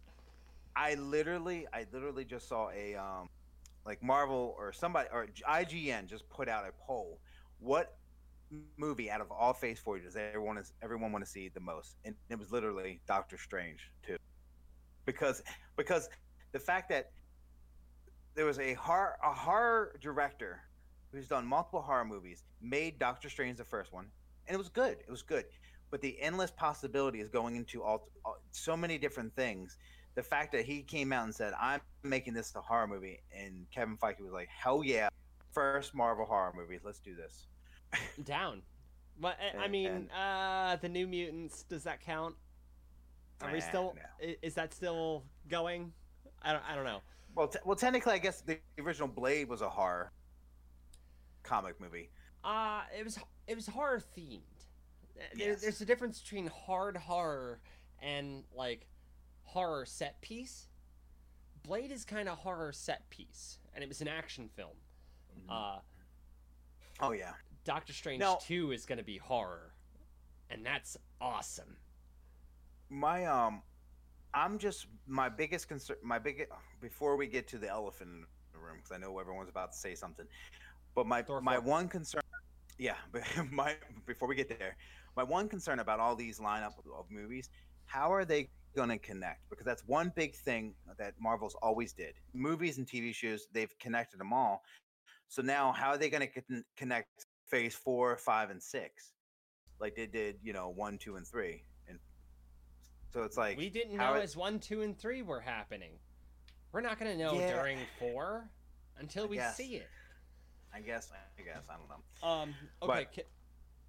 [0.76, 3.28] I literally, I literally just saw a um,
[3.84, 7.18] like Marvel or somebody or IGN just put out a poll.
[7.58, 7.96] What
[8.76, 11.96] movie out of all Phase Four does everyone is everyone want to see the most?
[12.04, 14.16] And it was literally Doctor Strange too,
[15.06, 15.42] because
[15.76, 16.08] because
[16.52, 17.10] the fact that
[18.34, 20.62] there was a horror a horror director
[21.12, 24.06] who's done multiple horror movies made Doctor Strange the first one,
[24.46, 24.98] and it was good.
[25.00, 25.44] It was good,
[25.90, 29.76] but the endless possibility is going into all, all so many different things
[30.14, 33.66] the fact that he came out and said, "I'm making this a horror movie," and
[33.70, 35.08] Kevin Feige was like, "Hell yeah,
[35.52, 37.46] first Marvel horror movie, let's do this."
[38.24, 38.62] Down.
[39.18, 41.62] But I mean, and, uh, the New Mutants.
[41.64, 42.36] Does that count?
[43.42, 43.94] Are we still?
[44.20, 45.92] Is that still going?
[46.42, 46.62] I don't.
[46.68, 47.00] I don't know.
[47.34, 50.12] Well, t- well, technically, I guess the original Blade was a horror
[51.42, 52.10] comic movie.
[52.44, 53.18] Uh it was.
[53.46, 54.40] It was horror themed.
[55.34, 55.60] Yes.
[55.60, 57.60] There's a difference between hard horror
[58.00, 58.86] and like
[59.42, 60.68] horror set piece.
[61.62, 64.76] Blade is kind of horror set piece, and it was an action film.
[65.38, 65.50] Mm-hmm.
[65.50, 65.80] Uh,
[67.00, 67.32] oh yeah.
[67.64, 69.74] Doctor Strange now, Two is going to be horror,
[70.48, 71.76] and that's awesome.
[72.90, 73.62] My um,
[74.34, 75.96] I'm just my biggest concern.
[76.02, 76.50] My biggest
[76.80, 79.78] before we get to the elephant in the room, because I know everyone's about to
[79.78, 80.26] say something.
[80.94, 82.22] But my my one concern,
[82.78, 83.76] yeah, but my
[84.06, 84.76] before we get there,
[85.16, 87.48] my one concern about all these lineup of movies,
[87.86, 92.14] how are they going to connect because that's one big thing that Marvel's always did.
[92.32, 94.62] Movies and TV shows, they've connected them all.
[95.28, 99.12] So now, how are they going to connect phase four, five, and six,
[99.80, 101.64] like they did, you know, one, two, and three?
[103.12, 105.92] So it's like we didn't know it, as one, two, and three were happening.
[106.72, 108.48] We're not going to know yeah, during four
[108.98, 109.88] until we see it.
[110.72, 111.10] I guess.
[111.12, 111.64] I guess.
[111.68, 112.28] I don't know.
[112.28, 112.54] Um.
[112.82, 113.24] Okay.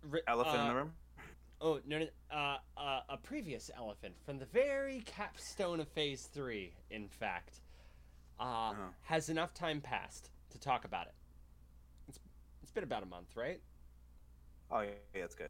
[0.03, 0.93] But, elephant uh, in the room.
[1.61, 1.99] Oh no!
[1.99, 7.61] no uh, uh, a previous elephant from the very capstone of Phase Three, in fact,
[8.39, 8.81] uh, uh-huh.
[9.03, 11.13] has enough time passed to talk about it.
[12.07, 12.19] It's
[12.63, 13.61] it's been about a month, right?
[14.71, 15.49] Oh yeah, yeah, that's good.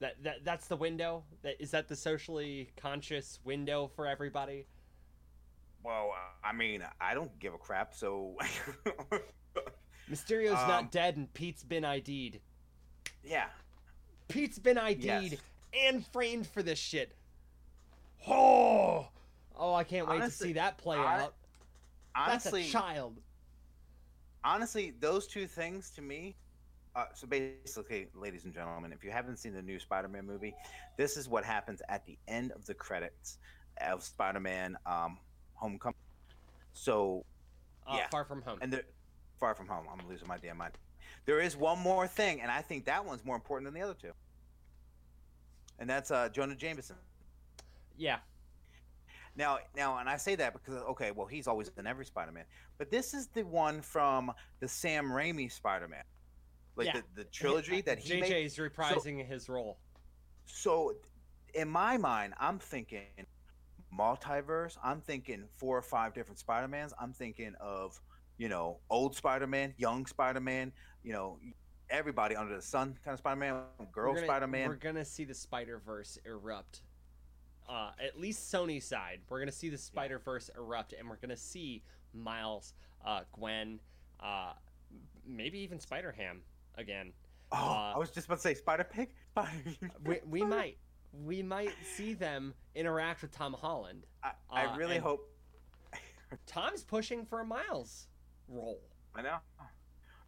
[0.00, 1.24] That that that's the window.
[1.42, 4.66] That is that the socially conscious window for everybody.
[5.82, 7.94] Well, I mean, I don't give a crap.
[7.94, 8.36] So
[10.10, 12.40] Mysterio's um, not dead, and Pete's been ID'd.
[13.22, 13.46] Yeah,
[14.28, 15.34] Pete's been ID'd yes.
[15.86, 17.12] and framed for this shit.
[18.26, 19.08] Oh,
[19.56, 21.34] oh, I can't wait honestly, to see that play on, out.
[22.16, 23.20] Honestly, That's a child.
[24.42, 26.36] Honestly, those two things to me.
[26.96, 30.54] Uh, so basically, ladies and gentlemen, if you haven't seen the new Spider-Man movie,
[30.96, 33.38] this is what happens at the end of the credits
[33.80, 35.18] of Spider-Man um,
[35.54, 35.96] Homecoming.
[36.72, 37.24] So,
[37.86, 38.84] uh, yeah, Far From Home, and the
[39.40, 39.86] Far From Home.
[39.90, 40.74] I'm losing my damn mind.
[41.26, 43.96] There is one more thing, and I think that one's more important than the other
[44.00, 44.12] two.
[45.78, 46.96] And that's uh, Jonah Jameson.
[47.96, 48.18] Yeah.
[49.36, 52.44] Now, now, and I say that because okay, well, he's always in every Spider-Man,
[52.78, 56.04] but this is the one from the Sam Raimi Spider-Man,
[56.76, 57.00] like yeah.
[57.14, 59.78] the, the trilogy that he JJ is reprising so, his role.
[60.46, 60.94] So,
[61.54, 63.02] in my mind, I'm thinking
[63.96, 64.76] multiverse.
[64.82, 66.92] I'm thinking four or five different Spider-Mans.
[67.00, 68.00] I'm thinking of
[68.38, 71.38] you know old Spider-Man, young Spider-Man, you know,
[71.90, 74.68] everybody under the sun kind of Spider-Man, girl Spider-Man.
[74.68, 76.82] We're gonna see the Spider Verse erupt.
[77.68, 81.36] Uh, at least Sony side, we're gonna see the Spider Verse erupt, and we're gonna
[81.36, 81.82] see
[82.12, 82.74] Miles,
[83.06, 83.78] uh, Gwen,
[84.20, 84.52] uh,
[85.26, 86.42] maybe even Spider Ham
[86.76, 87.12] again.
[87.52, 89.10] Oh, uh, I was just about to say Spider Pig.
[90.04, 90.76] we, we might,
[91.24, 94.04] we might see them interact with Tom Holland.
[94.22, 95.30] I, I Uh, really hope.
[96.46, 98.08] Tom's pushing for a Miles
[98.48, 98.80] role.
[99.14, 99.36] I know.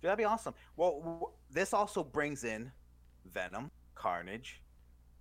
[0.01, 0.55] Dude, that'd be awesome.
[0.77, 2.71] Well, w- this also brings in
[3.33, 4.63] Venom, Carnage,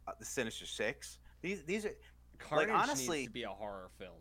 [0.08, 1.18] uh, the Sinister Six.
[1.42, 1.92] These these are
[2.38, 4.12] Carnage honestly- needs to be a horror film.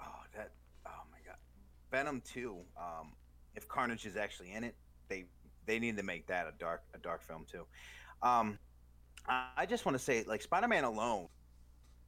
[0.00, 0.50] oh that
[0.86, 1.36] oh my god,
[1.90, 2.56] Venom two.
[2.76, 3.12] Um,
[3.54, 4.74] if Carnage is actually in it,
[5.08, 5.26] they
[5.66, 7.64] they need to make that a dark a dark film too.
[8.22, 8.58] Um,
[9.28, 11.28] I, I just want to say like Spider Man alone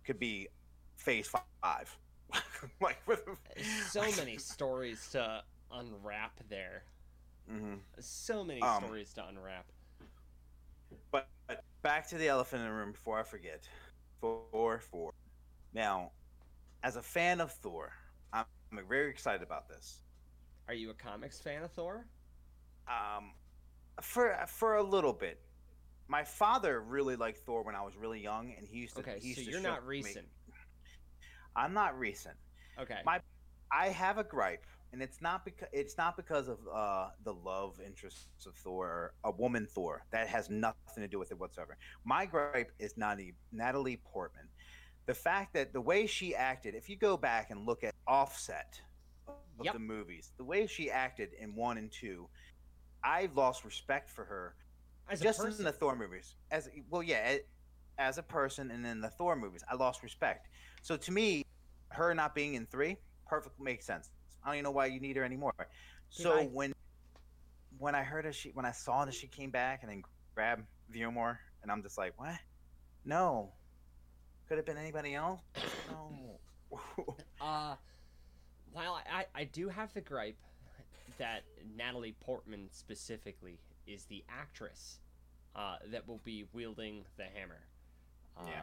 [0.04, 0.48] could be
[0.96, 1.96] Phase Five.
[2.80, 3.22] like with
[3.88, 5.42] So many stories to
[5.72, 6.82] unwrap there.
[7.50, 7.78] Mhm.
[8.00, 9.66] So many Um, stories to unwrap.
[11.10, 13.68] But, but back to the elephant in the room before I forget.
[14.20, 15.12] Thor four.
[15.72, 16.10] Now,
[16.82, 17.92] as a fan of Thor,
[18.32, 20.00] I'm, I'm very excited about this.
[20.68, 22.06] Are you a comics fan of Thor?
[22.88, 23.32] Um,
[24.02, 25.40] for for a little bit.
[26.08, 29.00] My father really liked Thor when I was really young, and he used to.
[29.00, 30.26] Okay, he used so to you're not me- recent.
[31.56, 32.36] I'm not recent.
[32.78, 32.98] Okay.
[33.04, 33.20] My-
[33.72, 37.80] I have a gripe, and it's not because it's not because of uh, the love
[37.84, 40.04] interests of Thor or a woman Thor.
[40.12, 41.76] That has nothing to do with it whatsoever.
[42.04, 44.48] My gripe is Natalie, Natalie Portman.
[45.06, 48.80] The fact that the way she acted, if you go back and look at Offset
[49.28, 49.72] of Yep.
[49.74, 52.28] the movies, the way she acted in one and two,
[53.06, 54.56] I've lost respect for her
[55.08, 56.34] As just person, in the Thor movies.
[56.50, 57.36] As well, yeah,
[57.98, 60.48] as a person, and in the Thor movies, I lost respect.
[60.82, 61.44] So to me,
[61.90, 64.10] her not being in three, perfect makes sense.
[64.42, 65.54] I don't even know why you need her anymore.
[66.10, 66.74] So I- when
[67.78, 70.02] when I heard her, she, when I saw that she came back and then
[70.34, 72.34] grabbed Viewmore, and I'm just like, what?
[73.04, 73.52] No,
[74.48, 75.40] could have been anybody else.
[75.90, 76.40] No.
[77.40, 77.76] Uh,
[78.72, 80.38] while I, I do have the gripe
[81.18, 81.42] that
[81.76, 84.98] Natalie Portman specifically is the actress
[85.54, 87.60] uh, that will be wielding the hammer.
[88.36, 88.62] Uh, Yeah.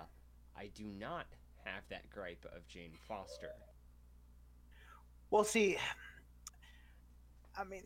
[0.55, 1.25] I do not
[1.65, 3.51] have that gripe of Jane Foster.
[5.31, 5.77] Well, see,
[7.57, 7.83] I mean,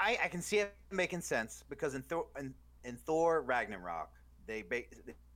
[0.00, 4.10] I I can see it making sense because in Thor in, in Thor Ragnarok,
[4.46, 4.84] they ba-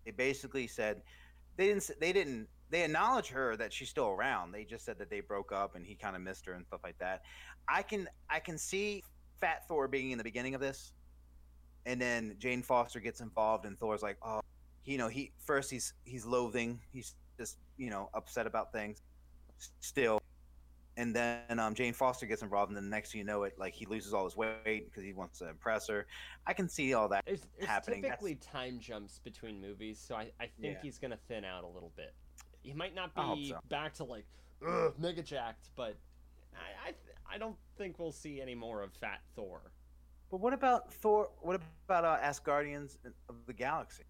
[0.05, 1.03] they basically said
[1.57, 4.53] they didn't they didn't they acknowledge her that she's still around.
[4.53, 6.81] They just said that they broke up and he kind of missed her and stuff
[6.85, 7.23] like that.
[7.69, 9.03] I can I can see
[9.41, 10.93] Fat Thor being in the beginning of this,
[11.87, 14.41] and then Jane Foster gets involved and Thor's like, oh,
[14.85, 19.03] you know, he first he's he's loathing, he's just you know upset about things,
[19.81, 20.21] still
[20.97, 23.55] and then um, Jane Foster gets involved, and then the next thing you know, it
[23.59, 26.07] like he loses all his weight because he wants to impress her.
[26.47, 27.25] I can see all that.
[27.25, 28.03] There's, there's happening.
[28.03, 30.79] That's- typically time jumps between movies, so I, I think Yeah.
[30.83, 32.13] he's going to thin out a little bit.
[32.63, 33.59] He might not be so.
[33.69, 34.27] back to like,
[34.67, 35.97] ugh, mega jacked, but
[36.55, 39.63] I, I, th- I don't think we'll see any more of Fat Thor.
[40.31, 41.31] But what about Thor?
[41.41, 44.05] What about uh, Asgardians of the Galaxy?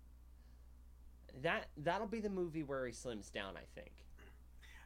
[1.42, 3.92] That that'll be the movie where he slims down, I think.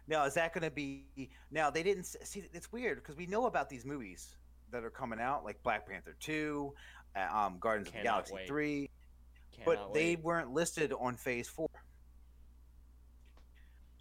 [0.07, 1.07] Now, is that going to be?
[1.51, 2.45] Now they didn't see.
[2.53, 4.37] It's weird because we know about these movies
[4.71, 6.75] that are coming out, like Black Panther two,
[7.17, 8.47] uh, um, Guardians of the Galaxy wait.
[8.47, 8.91] three,
[9.53, 11.71] Cannot but they weren't listed on Phase four.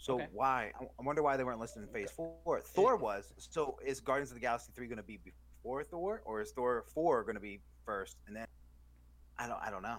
[0.04, 0.28] So Okay.
[0.34, 0.74] why?
[0.78, 2.60] I- wonder why they weren't listed in Phase four.
[2.60, 3.34] Thor was.
[3.38, 6.84] So is Guardians of the Galaxy three going to be before Thor, or is Thor
[6.90, 8.46] four going to be first, and then?
[9.40, 9.62] I don't.
[9.62, 9.96] I don't know.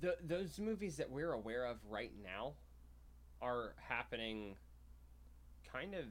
[0.00, 2.54] The, those movies that we're aware of right now
[3.42, 4.56] are happening
[5.72, 6.04] kind of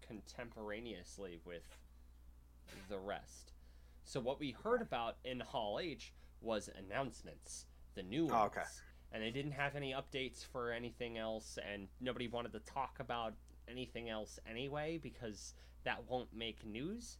[0.00, 1.62] contemporaneously with
[2.88, 3.52] the rest.
[4.02, 8.34] So what we heard about in Hall H was announcements, the new ones.
[8.36, 8.66] Oh, okay.
[9.12, 13.34] And they didn't have any updates for anything else and nobody wanted to talk about
[13.68, 17.18] anything else anyway because that won't make news.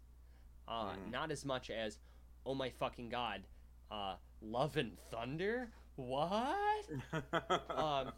[0.68, 1.10] Uh, Mhm.
[1.10, 1.98] not as much as
[2.44, 3.46] oh my fucking god,
[3.90, 5.72] uh, Love and Thunder?
[5.96, 6.86] What?
[7.70, 8.12] um,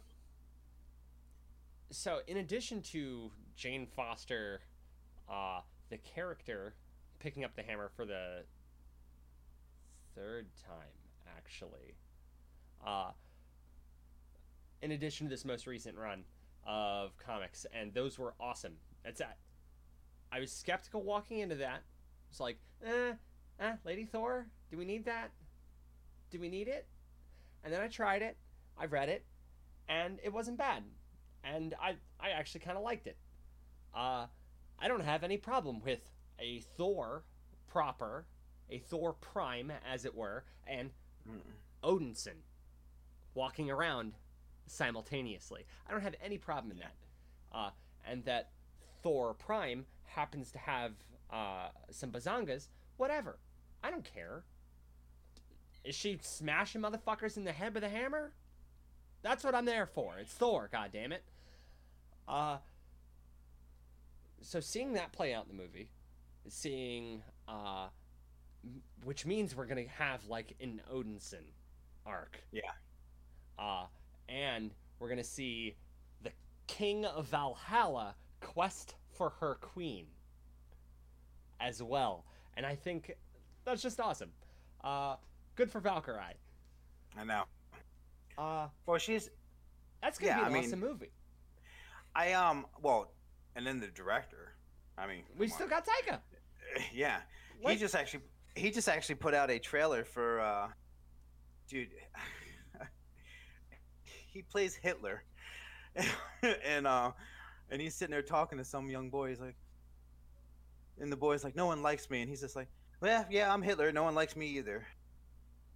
[1.91, 4.61] so, in addition to Jane Foster,
[5.27, 6.75] uh, the character
[7.19, 8.43] picking up the hammer for the
[10.15, 10.91] third time,
[11.37, 11.95] actually,
[12.85, 13.11] uh,
[14.81, 16.23] in addition to this most recent run
[16.65, 18.73] of comics, and those were awesome.
[19.03, 19.37] That's that.
[20.31, 21.81] I was skeptical walking into that.
[22.29, 23.13] It's like, eh,
[23.59, 25.31] eh, Lady Thor, do we need that?
[26.29, 26.87] Do we need it?
[27.63, 28.37] And then I tried it.
[28.77, 29.25] I read it,
[29.87, 30.83] and it wasn't bad,
[31.43, 33.17] and I I actually kind of liked it.
[33.93, 34.27] Uh,
[34.77, 37.23] I don't have any problem with a Thor
[37.67, 38.25] proper,
[38.69, 40.91] a Thor prime, as it were, and.
[41.83, 42.43] Odinson
[43.33, 44.13] walking around
[44.69, 45.65] simultaneously.
[45.87, 46.95] I don't have any problem in that.
[47.51, 47.69] Uh,
[48.05, 48.49] and that
[49.03, 50.93] Thor Prime happens to have
[51.31, 53.37] uh, some bazongas, whatever.
[53.83, 54.43] I don't care.
[55.83, 58.31] Is she smashing motherfuckers in the head with a hammer?
[59.21, 60.17] That's what I'm there for.
[60.19, 61.23] It's Thor, God damn it.
[62.27, 62.57] Uh,
[64.41, 65.89] so seeing that play out in the movie,
[66.47, 67.87] seeing, uh,
[69.03, 71.43] which means we're gonna have like an Odinson
[72.05, 72.41] arc.
[72.51, 72.61] Yeah.
[73.57, 73.85] Uh,
[74.29, 75.75] and we're gonna see
[76.23, 76.31] the
[76.67, 80.05] King of Valhalla quest for her queen
[81.59, 83.11] as well, and I think
[83.65, 84.31] that's just awesome.
[84.83, 85.15] Uh,
[85.55, 86.37] good for Valkyrie.
[87.17, 87.43] I know.
[88.37, 89.29] Uh, Well, she's
[90.01, 91.11] that's gonna Yeah, be an I mean- awesome movie.
[92.15, 93.11] I um well,
[93.55, 94.53] and then the director.
[94.97, 95.69] I mean, We still on.
[95.69, 96.19] got Taika.
[96.93, 97.21] yeah.
[97.61, 98.23] Like- he just actually
[98.55, 100.69] he just actually put out a trailer for uh
[101.67, 101.89] dude
[104.39, 105.25] he plays Hitler
[106.65, 107.11] and uh
[107.69, 109.57] and he's sitting there talking to some young boy he's like
[110.99, 112.69] and the boy's like no one likes me and he's just like
[113.01, 114.87] well yeah I'm Hitler no one likes me either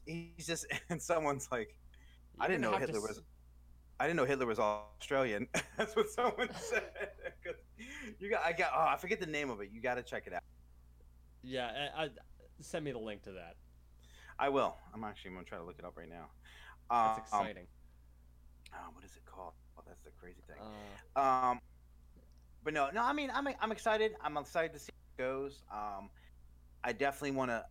[0.06, 1.76] he's just and someone's like
[2.39, 3.21] I You're didn't know have to Hitler was
[3.99, 5.47] I didn't know Hitler was Australian
[5.78, 6.84] that's what someone said.
[8.19, 10.28] you got I got oh I forget the name of it you got to check
[10.28, 10.43] it out
[11.43, 12.10] Yeah, I, I,
[12.62, 13.58] send me the link to that.
[14.39, 14.78] I will.
[14.93, 16.32] I'm actually gonna try to look it up right now.
[17.04, 17.67] That's Um, exciting.
[18.75, 19.53] Oh, what is it called?
[19.77, 20.57] Oh, that's the crazy thing.
[21.15, 21.59] Uh, Um,
[22.63, 23.01] but no, no.
[23.03, 24.13] I mean, I'm I'm excited.
[24.23, 25.63] I'm excited to see how it goes.
[25.71, 26.09] Um,
[26.83, 27.65] I definitely want to.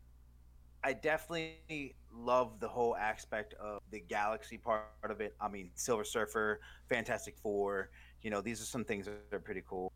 [0.84, 5.34] I definitely love the whole aspect of the galaxy part of it.
[5.40, 7.90] I mean, Silver Surfer, Fantastic Four.
[8.22, 9.92] You know, these are some things that are pretty cool.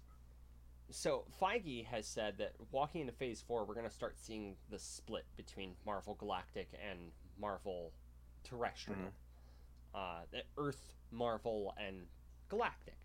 [0.90, 4.78] so Feige has said that walking into Phase Four, we're going to start seeing the
[4.78, 7.92] split between Marvel Galactic and Marvel
[8.44, 8.98] Terrestrial.
[9.00, 9.08] Mm-hmm.
[9.94, 12.06] Uh, the Earth, Marvel, and
[12.48, 12.96] Galactic.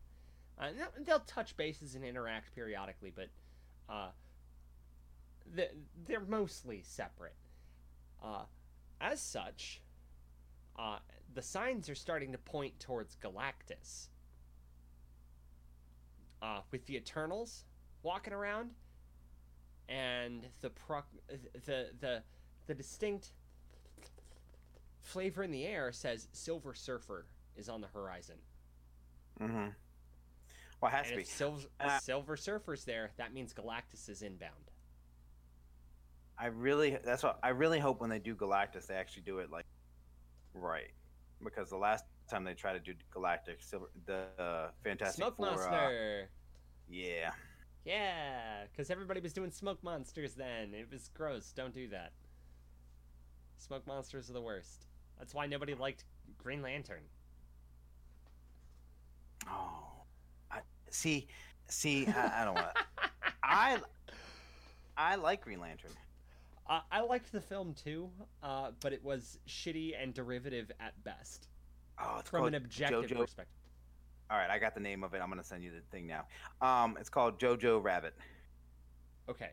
[0.57, 3.29] Uh, they'll- touch bases and interact periodically, but
[3.89, 4.11] uh,
[6.05, 7.35] they're mostly separate.
[8.23, 8.43] Uh,
[8.99, 9.81] as such,
[10.77, 10.99] uh,
[11.33, 14.07] the signs are starting to point towards Galactus.
[16.41, 17.65] Uh, with the Eternals
[18.03, 18.71] walking around,
[19.87, 21.03] and the pro-
[21.65, 22.23] the the
[22.65, 23.31] the distinct
[25.01, 28.35] flavor in the air says Silver Surfer is on the horizon.
[29.39, 29.67] Mm-hmm.
[30.81, 31.23] Well, it has And to be.
[31.23, 34.71] Silver, Uh, Silver Surfer's there, that means Galactus is inbound.
[36.37, 36.97] I really.
[37.03, 39.65] That's what I really hope when they do Galactus, they actually do it like
[40.53, 40.91] right,
[41.43, 45.47] because the last time they tried to do Galactic, Silver, the uh, Fantastic Smoke Four.
[45.47, 46.29] uh, Monster!
[46.89, 47.31] yeah.
[47.83, 50.73] Yeah, because everybody was doing Smoke Monsters then.
[50.75, 51.51] It was gross.
[51.51, 52.11] Don't do that.
[53.57, 54.85] Smoke Monsters are the worst.
[55.17, 56.05] That's why nobody liked
[56.37, 57.01] Green Lantern.
[59.47, 60.03] Oh,
[60.51, 61.27] I see.
[61.67, 62.67] See, I, I don't want.
[63.43, 63.77] I
[64.97, 65.91] I like Green Lantern.
[66.69, 68.09] Uh, I liked the film too,
[68.43, 71.47] uh, but it was shitty and derivative at best
[71.99, 73.17] Oh, it's from an objective Jojo.
[73.17, 73.55] perspective.
[74.29, 75.21] All right, I got the name of it.
[75.21, 76.25] I'm gonna send you the thing now.
[76.61, 78.15] Um, it's called Jojo Rabbit.
[79.29, 79.51] Okay.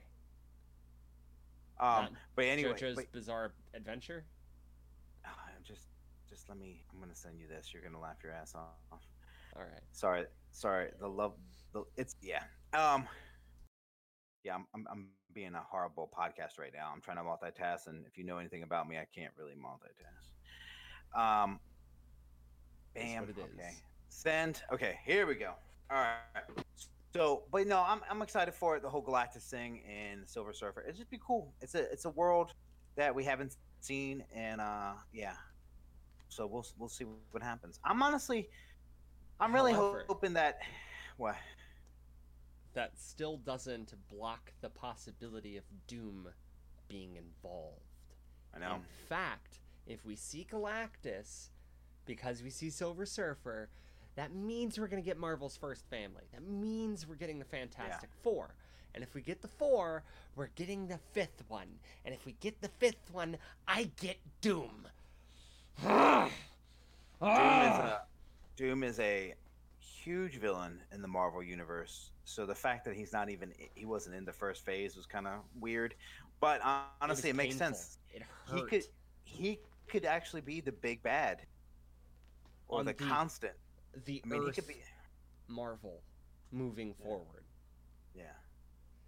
[1.81, 4.25] Um, Not but anyway, JoJo's but- Bizarre Adventure.
[5.25, 5.31] ah,
[5.65, 5.89] just
[6.29, 6.83] just let me.
[6.93, 7.73] I'm gonna send you this.
[7.73, 9.03] You're gonna laugh your ass off.
[9.59, 9.83] All right.
[9.93, 10.91] Sorry, sorry.
[11.01, 11.35] The love,
[11.73, 12.43] the it's yeah.
[12.73, 13.09] Um,
[14.45, 14.55] yeah.
[14.55, 16.91] I'm I'm, I'm being a horrible podcast right now.
[16.95, 21.19] I'm trying to multitask, and if you know anything about me, I can't really multitask.
[21.19, 21.59] Um,
[22.95, 23.25] bam.
[23.25, 23.33] okay.
[23.41, 23.83] is.
[24.09, 24.63] Send.
[24.73, 25.53] Okay, here we go.
[25.91, 26.65] All right.
[27.15, 28.83] So, but no, I'm I'm excited for it.
[28.83, 30.85] The whole Galactus thing and Silver Surfer.
[30.87, 31.53] It's just be cool.
[31.61, 32.53] It's a it's a world
[32.97, 35.33] that we haven't seen, and uh, yeah.
[36.29, 37.81] So we'll we'll see what happens.
[37.85, 38.49] I'm honestly,
[39.41, 40.61] I'm really However- hoping that.
[41.17, 41.37] What?
[42.75, 46.29] That still doesn't block the possibility of Doom
[46.89, 47.83] being involved.
[48.55, 48.77] I know.
[48.77, 51.49] In fact, if we see Galactus,
[52.05, 53.69] because we see Silver Surfer,
[54.17, 56.25] that means we're going to get Marvel's first family.
[56.33, 58.55] That means we're getting the Fantastic Four.
[58.95, 60.03] And if we get the four,
[60.35, 61.69] we're getting the fifth one.
[62.05, 63.37] And if we get the fifth one,
[63.69, 64.89] I get Doom.
[65.83, 66.31] Doom
[67.21, 68.03] is a
[68.59, 69.35] Doom is a
[69.79, 72.11] huge villain in the Marvel universe.
[72.25, 75.29] So the fact that he's not even he wasn't in the first phase was kind
[75.29, 75.95] of weird.
[76.41, 77.99] But uh, honestly, it, was makes sense.
[78.13, 78.85] It He could
[79.23, 81.43] he could actually be the big bad
[82.67, 83.55] or the the- constant.
[84.05, 84.83] the I mean, he could be.
[85.47, 86.03] Marvel
[86.51, 87.07] moving Yeah.
[87.07, 87.45] forward.
[88.13, 88.25] Yeah.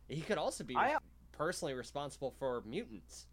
[0.08, 0.96] He could also be I-
[1.32, 3.26] personally responsible for mutants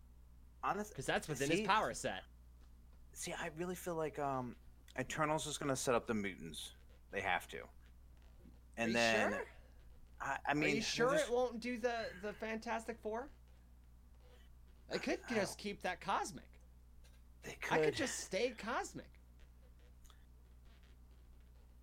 [0.64, 2.24] Honestly, because that's within See- his power set.
[3.14, 4.56] see, I really feel like um,
[5.00, 6.72] Eternals is going to set up the mutants.
[7.12, 7.60] They have to.
[8.78, 9.44] And Are you then sure?
[10.22, 13.30] I, I mean, Are you sure just- it won't do the the Fantastic Four?
[14.92, 16.46] I could just keep that cosmic.
[17.44, 17.74] they could.
[17.74, 17.86] I could.
[17.86, 19.10] could just stay cosmic.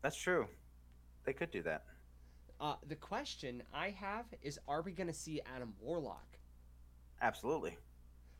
[0.02, 0.46] That's true.
[1.24, 1.84] They could do that.
[2.60, 6.36] Uh, the question I have is: Are we going to see Adam Warlock?
[7.22, 7.76] Absolutely.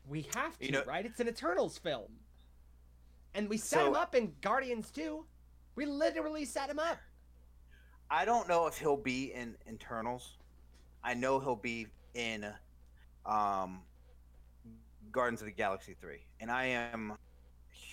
[0.09, 1.05] We have to, You know- right?
[1.07, 2.11] It's an Eternals film,
[3.35, 5.27] and we set So- him up in Guardians too.
[5.75, 6.99] We literally set him up.
[8.11, 10.37] I don't know if he'll be in Eternals.
[11.03, 12.47] I know he'll be in
[13.27, 13.83] um,
[15.11, 16.25] Guardians of the Galaxy 3.
[16.41, 17.17] And I am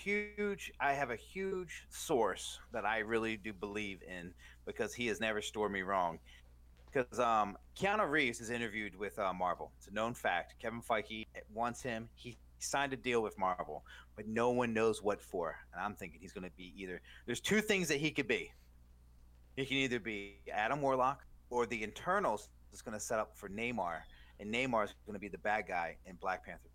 [0.04, 4.34] huge I have a huge source that I really do believe in
[4.66, 6.20] because he has never stored me wrong.
[6.92, 9.72] Because um, Keanu Reeves is interviewed with uh, Marvel.
[9.78, 10.56] It's a known fact.
[10.62, 12.10] Kevin Feige wants him.
[12.16, 13.84] He signed a deal with Marvel,
[14.16, 15.58] but no one knows what for.
[15.74, 17.02] And I'm thinking he's going to be either.
[17.26, 18.52] There's two things that he could be.
[19.56, 23.50] He can either be Adam Warlock or the Eternals is going to set up for
[23.50, 24.00] Namor,
[24.40, 26.70] and Namor is going to be the bad guy in Black Panther.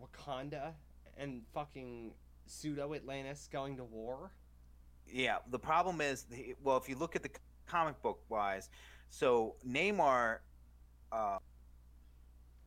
[0.00, 0.72] Wakanda
[1.16, 2.12] and fucking
[2.46, 4.32] pseudo Atlantis going to war.
[5.06, 6.26] Yeah, the problem is,
[6.62, 7.30] well, if you look at the
[7.66, 8.70] comic book wise,
[9.10, 10.38] so Namor,
[11.12, 11.38] uh,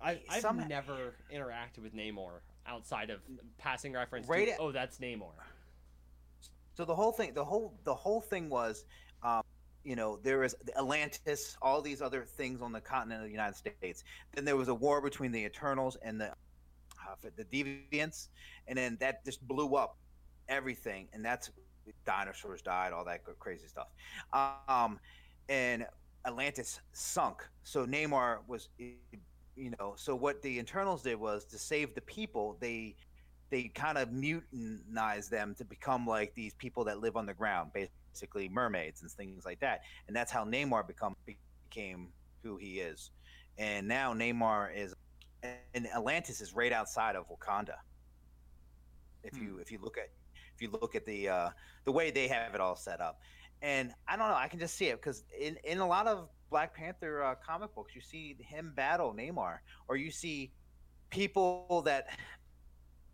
[0.02, 3.20] I, I've Some- never interacted with Namor outside of
[3.58, 5.32] passing reference Right to, at- oh, that's Namor.
[6.76, 8.86] so the whole thing, the whole, the whole thing was,
[9.24, 9.42] um,
[9.84, 13.56] you know, there was Atlantis, all these other things on the continent of the United
[13.56, 14.04] States.
[14.34, 18.28] Then there was a war between the Eternals and the uh, the Deviants,
[18.68, 19.98] and then that just blew up
[20.50, 21.52] everything, and that's
[22.06, 23.88] dinosaurs died, all that crazy stuff.
[24.34, 25.00] Um,
[25.48, 25.86] and
[26.26, 27.48] Atlantis sunk.
[27.64, 28.68] So Namor was,
[29.58, 32.58] you know, so what the Eternals did was to save the people.
[32.60, 32.96] They
[33.50, 37.72] they kind of mutinized them to become like these people that live on the ground,
[37.74, 39.82] basically mermaids and things like that.
[40.08, 42.10] And that's how Namor become became
[42.44, 43.12] who he is.
[43.58, 44.94] And now Namor is,
[45.44, 47.78] and Atlantis is right outside of Wakanda.
[49.24, 50.10] If you if you look at
[50.56, 51.50] if you look at the uh,
[51.86, 53.20] the way they have it all set up,
[53.62, 56.30] and I don't know, I can just see it because in in a lot of
[56.50, 60.52] Black Panther uh, comic books, you see him battle Namor, or you see
[61.10, 62.08] people that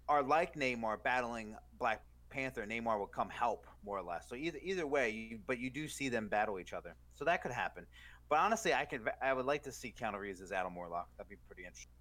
[0.08, 2.66] are like Namor battling Black Panther.
[2.66, 4.28] Namor will come help more or less.
[4.30, 6.96] So either either way, you, but you do see them battle each other.
[7.14, 7.86] So that could happen.
[8.30, 11.08] But honestly, I could I would like to see Keanu Reeves as Adam Warlock.
[11.18, 11.92] That'd be pretty interesting.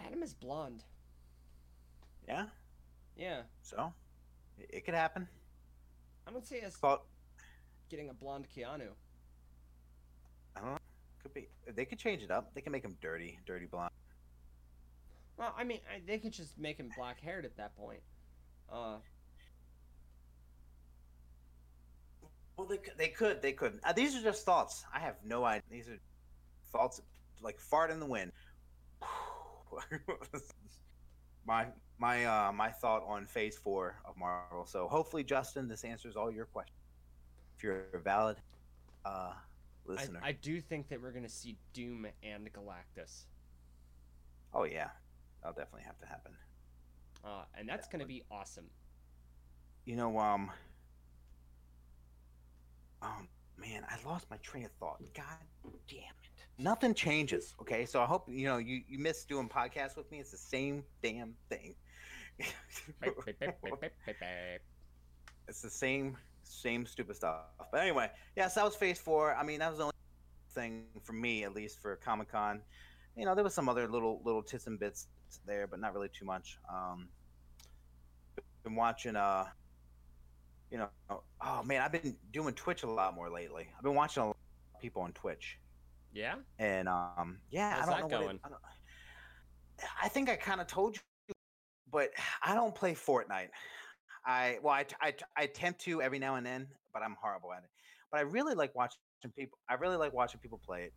[0.00, 0.84] Adam is blonde.
[2.26, 2.46] Yeah.
[3.16, 3.42] Yeah.
[3.62, 3.92] So
[4.58, 5.28] it, it could happen.
[6.26, 7.02] I don't see us Thought
[7.88, 8.90] getting a blonde Keanu.
[10.56, 10.78] I don't know.
[11.22, 11.48] Could be.
[11.74, 12.54] They could change it up.
[12.54, 13.90] They can make him dirty, dirty blonde.
[15.36, 18.00] Well, I mean, I, they could just make him black haired at that point.
[18.72, 18.96] Uh,
[22.58, 22.94] Well, they could.
[22.98, 23.40] They could.
[23.40, 23.78] They could.
[23.84, 24.84] Uh, these are just thoughts.
[24.92, 25.62] I have no idea.
[25.70, 25.98] These are
[26.72, 27.00] thoughts
[27.40, 28.32] like fart in the wind.
[31.46, 31.66] my
[31.98, 34.66] my uh my thought on Phase Four of Marvel.
[34.66, 36.77] So hopefully, Justin, this answers all your questions.
[37.58, 38.36] If you're a valid
[39.04, 39.32] uh
[39.84, 40.20] listener.
[40.22, 43.24] I do think that we're gonna see Doom and Galactus,
[44.54, 44.90] oh yeah,
[45.42, 46.32] that'll definitely have to happen.
[47.24, 48.66] uh, and that's gonna be awesome.
[49.86, 50.52] You know, um,
[53.02, 55.00] um, man, I lost my train of thought.
[55.14, 55.24] God
[55.88, 56.62] damn it!
[56.62, 57.54] Nothing changes.
[57.60, 60.20] Okay, so I hope you know you you miss doing podcasts with me.
[60.20, 61.74] It's the same damn thing.
[65.48, 66.16] it's the same
[66.48, 67.42] same stupid stuff.
[67.70, 69.34] But anyway, yes, that was Phase Four.
[69.34, 69.94] I mean, that was the only
[70.54, 72.60] thing for me, at least for Comic Con.
[73.16, 75.08] You know, there was some other little little tits and bits
[75.46, 76.58] there, but not really too much.
[76.72, 77.08] Um,
[78.68, 79.44] been watching uh
[80.70, 80.88] you know
[81.40, 84.36] oh man i've been doing twitch a lot more lately i've been watching a lot
[84.74, 85.58] of people on twitch
[86.12, 86.34] Yeah.
[86.58, 88.26] and um yeah How's i don't know going?
[88.26, 88.60] what it, I, don't,
[90.02, 91.34] I think i kind of told you
[91.90, 92.10] but
[92.42, 93.48] i don't play fortnite
[94.26, 97.62] i well I, I i attempt to every now and then but i'm horrible at
[97.64, 97.70] it.
[98.10, 98.98] But i really like watching
[99.36, 100.92] people i really like watching people play it.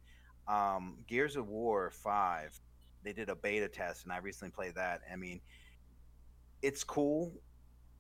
[0.51, 2.59] Um gears of war 5
[3.03, 5.01] they did a beta test and i recently played that.
[5.11, 5.41] I mean
[6.61, 7.34] it's cool.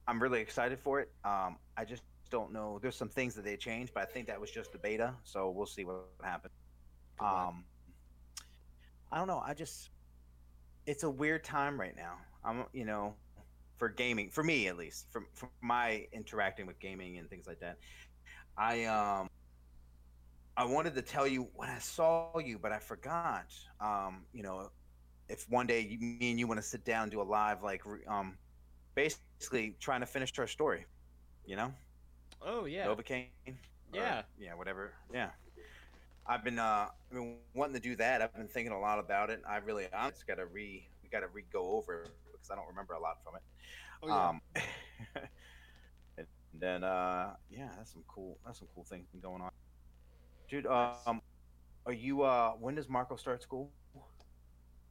[0.07, 1.11] I'm really excited for it.
[1.23, 2.79] Um i just don't know.
[2.81, 5.49] There's some things that they changed but i think that was just the beta so
[5.49, 6.53] we'll see what happens
[7.19, 7.65] um
[9.11, 9.91] i don't know i just
[10.87, 12.17] it's a weird time right now.
[12.43, 13.15] I'm you know
[13.81, 17.59] for gaming for me at least from from my interacting with gaming and things like
[17.59, 17.77] that
[18.55, 19.27] i um
[20.55, 23.47] i wanted to tell you when i saw you but i forgot
[23.79, 24.69] um you know
[25.29, 27.63] if one day you, me and you want to sit down and do a live
[27.63, 28.37] like um
[28.93, 30.85] basically trying to finish our story
[31.45, 31.73] you know
[32.43, 32.85] Oh yeah.
[32.87, 33.29] Novocaine.
[33.47, 33.53] or-
[33.93, 34.23] Yeah.
[34.39, 34.93] yeah, whatever.
[35.13, 35.29] Yeah.
[36.25, 38.21] I've been uh I've been wanting to do that.
[38.21, 39.41] I've been thinking a lot about it.
[39.47, 42.05] I really I just gotta re we gotta re go over
[42.41, 43.41] because I don't remember a lot from it.
[44.03, 44.29] Oh, yeah.
[44.29, 44.41] Um
[46.17, 49.51] and then uh yeah, that's some cool that's some cool things going on.
[50.49, 51.21] Dude, um
[51.85, 53.71] are you uh when does Marco start school?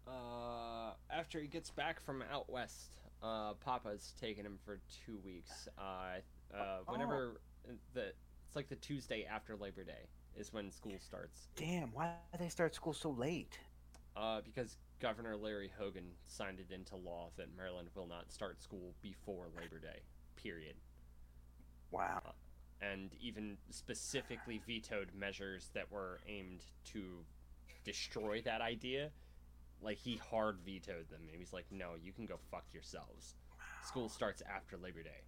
[0.07, 2.97] Uh after he gets back from out west.
[3.23, 5.69] Uh Papa's taking him for 2 weeks.
[5.79, 7.73] Uh uh whenever oh.
[7.95, 8.13] the
[8.51, 11.49] it's like the Tuesday after Labor Day is when school starts.
[11.55, 13.59] Damn, why do they start school so late?
[14.17, 18.95] Uh, because Governor Larry Hogan signed it into law that Maryland will not start school
[19.03, 20.01] before Labor Day.
[20.37, 20.75] Period.
[21.91, 22.23] Wow.
[22.27, 22.31] Uh,
[22.83, 27.25] and even specifically vetoed measures that were aimed to
[27.85, 29.11] destroy that idea.
[29.83, 31.23] Like he hard vetoed them.
[31.31, 33.35] And he's like, "No, you can go fuck yourselves.
[33.51, 33.87] Wow.
[33.87, 35.23] School starts after Labor Day."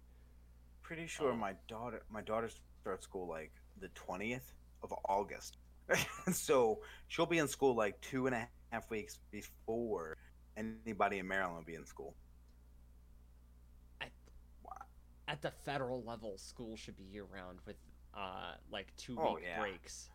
[0.83, 2.49] Pretty sure um, my daughter, my daughter
[2.81, 4.53] starts school like the twentieth
[4.83, 5.57] of August.
[6.31, 10.17] so she'll be in school like two and a half weeks before
[10.57, 12.15] anybody in Maryland will be in school.
[14.01, 14.09] At,
[15.27, 17.75] at the federal level, school should be year round with
[18.15, 19.59] uh, like two week yeah.
[19.59, 20.09] breaks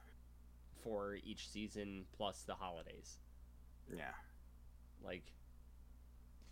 [0.83, 3.19] for each season plus the holidays.
[3.95, 4.05] Yeah.
[5.05, 5.33] Like,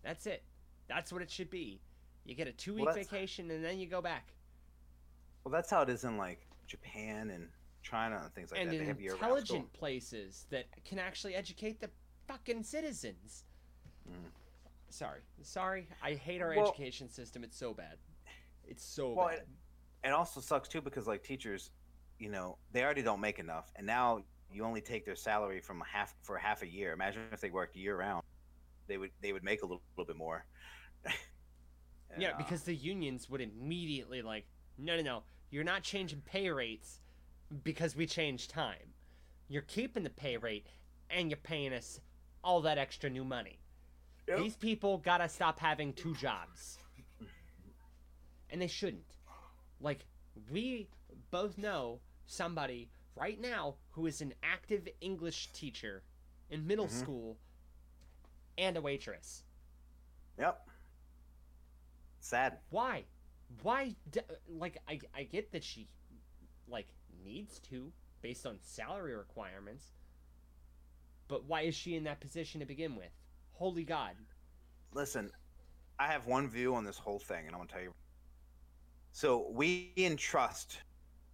[0.03, 0.45] that's it.
[0.89, 1.81] That's what it should be.
[2.25, 4.29] You get a two week well, vacation and then you go back.
[5.45, 7.49] Well, that's how it is in like Japan and
[7.87, 8.81] China and things like and that.
[8.81, 11.91] And intelligent places that can actually educate the
[12.27, 13.45] fucking citizens.
[14.09, 14.31] Mm.
[14.89, 15.89] Sorry, sorry.
[16.03, 17.45] I hate our well, education system.
[17.45, 17.97] It's so bad.
[18.65, 19.39] It's so well, bad.
[19.39, 21.71] It, it also sucks too because like teachers,
[22.19, 25.83] you know, they already don't make enough, and now you only take their salary from
[25.91, 26.93] half for half a year.
[26.93, 28.23] Imagine if they worked year round,
[28.89, 30.45] they would they would make a little, little bit more.
[31.05, 31.15] and,
[32.19, 34.47] yeah, uh, because the unions would immediately like,
[34.79, 37.01] no, no, no, you're not changing pay rates
[37.63, 38.95] because we changed time.
[39.49, 40.67] You're keeping the pay rate
[41.11, 42.01] and you're paying us
[42.43, 43.59] all that extra new money.
[44.29, 44.39] Yep.
[44.39, 46.79] These people gotta stop having two jobs.
[48.51, 49.15] And they shouldn't.
[49.81, 50.07] Like,
[50.51, 50.89] we
[51.31, 56.03] both know somebody right now who is an active English teacher
[56.51, 57.01] in middle mm-hmm.
[57.01, 57.37] school
[58.59, 59.43] and a waitress.
[60.39, 60.69] Yep.
[62.21, 62.59] Sad.
[62.71, 63.05] Why?
[63.63, 63.95] Why?
[64.49, 65.89] like, I, I get that she,
[66.69, 66.89] like,
[67.25, 67.93] needs to
[68.23, 69.93] based on salary requirements.
[71.29, 73.11] But why is she in that position to begin with?
[73.53, 74.15] Holy God.
[74.93, 75.31] Listen,
[75.99, 77.95] I have one view on this whole thing, and I'm going to tell you.
[79.13, 80.79] So we entrust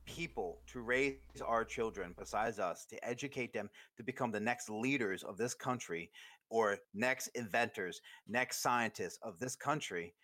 [0.04, 5.22] people to raise our children besides us, to educate them to become the next leaders
[5.22, 6.10] of this country
[6.50, 10.14] or next inventors, next scientists of this country.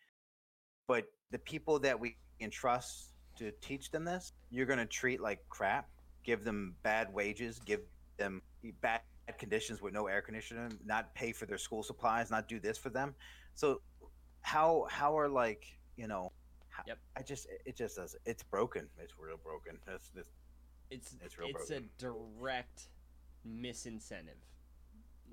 [0.86, 5.40] But the people that we entrust to teach them this, you're going to treat like
[5.48, 5.88] crap,
[6.24, 7.80] give them bad wages, give
[8.16, 8.42] them
[8.82, 9.00] bad
[9.38, 12.90] conditions with no air conditioning, not pay for their school supplies, not do this for
[12.90, 13.14] them.
[13.54, 13.80] So
[14.40, 15.64] how how are like
[15.96, 16.32] you know?
[16.86, 16.98] Yep.
[17.16, 18.86] I just it just does it's broken.
[18.98, 19.78] It's real broken.
[19.86, 20.28] That's this.
[20.90, 21.90] It's it's real it's broken.
[21.98, 22.88] a direct
[23.46, 24.40] misincentive.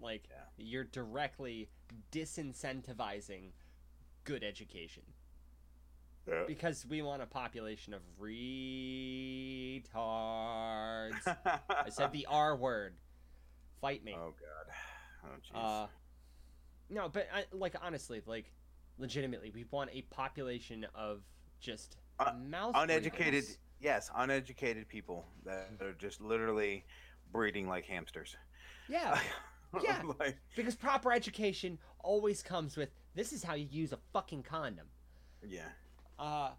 [0.02, 0.38] Like yeah.
[0.58, 1.70] you're directly
[2.12, 3.52] disincentivizing
[4.24, 5.04] good education.
[6.28, 6.44] Yeah.
[6.48, 9.84] Because we want a population of retards.
[11.26, 12.96] I said the R word.
[13.82, 14.16] Fight me.
[14.18, 14.74] Oh God.
[15.26, 15.84] Oh jeez.
[15.84, 15.88] Uh,
[16.90, 18.52] no, but I, like honestly, like
[18.98, 21.22] legitimately, we want a population of
[21.60, 23.34] just uh, mouth uneducated.
[23.34, 23.58] Breeders.
[23.80, 26.86] Yes, uneducated people that are just literally
[27.32, 28.36] breeding like hamsters.
[28.88, 29.20] Yeah.
[29.84, 30.02] yeah.
[30.20, 34.88] like, because proper education always comes with this is how you use a fucking condom.
[35.46, 35.68] Yeah.
[36.18, 36.50] Uh,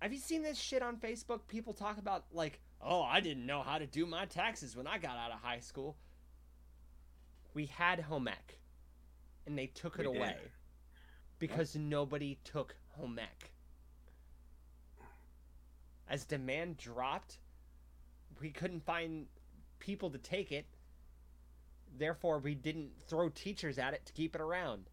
[0.00, 1.40] have you seen this shit on Facebook?
[1.48, 4.98] People talk about like, oh, I didn't know how to do my taxes when I
[4.98, 5.96] got out of high school.
[7.54, 8.58] We had home ec,
[9.46, 10.50] and they took it we away did.
[11.38, 11.84] because what?
[11.84, 13.52] nobody took home ec.
[16.08, 17.38] As demand dropped,
[18.40, 19.26] we couldn't find
[19.78, 20.66] people to take it.
[21.96, 24.90] Therefore, we didn't throw teachers at it to keep it around.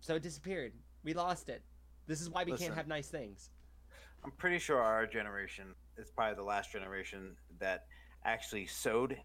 [0.00, 0.72] So it disappeared.
[1.02, 1.62] We lost it.
[2.06, 3.50] This is why we Listen, can't have nice things.
[4.24, 7.86] I'm pretty sure our generation is probably the last generation that
[8.24, 9.16] actually sewed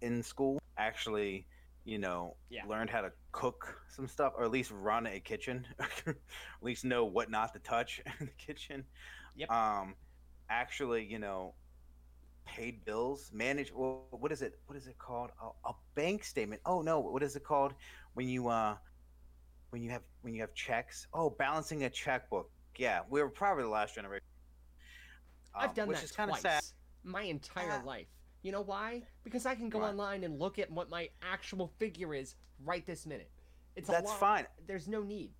[0.00, 1.46] in school, actually,
[1.84, 2.64] you know, yeah.
[2.66, 5.66] learned how to cook some stuff, or at least run a kitchen,
[6.06, 6.16] at
[6.62, 8.84] least know what not to touch in the kitchen.
[9.36, 9.50] Yep.
[9.50, 9.94] Um,
[10.48, 11.54] actually, you know,
[12.44, 13.72] paid bills, manage.
[13.72, 14.58] Well, what is it?
[14.66, 15.30] What is it called?
[15.42, 16.60] A, a bank statement.
[16.66, 17.74] Oh no, what is it called
[18.14, 18.76] when you uh
[19.70, 21.06] when you have when you have checks.
[21.14, 22.50] Oh, balancing a checkbook.
[22.76, 24.24] Yeah, we were probably the last generation.
[25.54, 26.40] Um, I've done which that is twice.
[26.42, 26.62] Sad.
[27.02, 28.06] My entire life.
[28.42, 29.02] You know why?
[29.24, 33.06] Because I can go online and look at what my actual figure is right this
[33.06, 33.30] minute.
[33.76, 34.46] It's that's fine.
[34.66, 35.30] There's no need.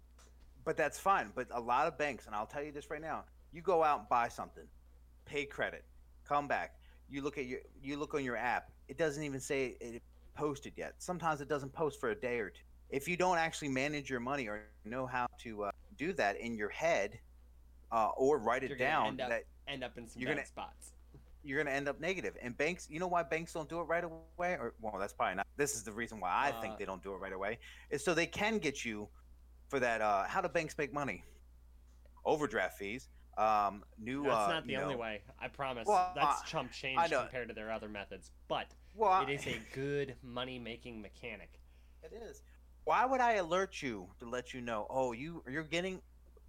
[0.65, 1.33] but that's fine.
[1.35, 4.01] But a lot of banks, and I'll tell you this right now, you go out
[4.01, 4.65] and buy something,
[5.25, 5.85] pay credit,
[6.25, 6.77] come back.
[7.09, 8.71] You look at your you look on your app.
[8.89, 10.03] It doesn't even say it
[10.35, 10.95] posted yet.
[10.99, 12.63] Sometimes it doesn't post for a day or two.
[12.91, 16.57] If you don't actually manage your money or know how to uh, do that in
[16.57, 17.19] your head,
[17.93, 20.47] uh, or write it down, end up- that End up in some You're bad gonna-
[20.47, 20.93] spots.
[21.45, 22.37] you're going to end up negative.
[22.43, 24.55] And banks, you know why banks don't do it right away?
[24.55, 25.47] Or well, that's probably not.
[25.57, 27.61] This is the reason why I Uh, think they don't do it right away.
[27.89, 29.09] Is so they can get you
[29.69, 30.01] for that.
[30.01, 31.23] Uh, how do banks make money?
[32.25, 33.09] Overdraft fees.
[33.39, 34.25] Um, new.
[34.25, 35.23] That's uh, not the only know- way.
[35.39, 35.87] I promise.
[35.87, 38.67] Well, That's chump change compared to their other methods, but
[38.97, 41.61] Well, it is a good money making mechanic.
[42.03, 42.43] It is.
[42.91, 44.89] Why would I alert you to let you know?
[44.91, 46.03] Oh, you you're getting,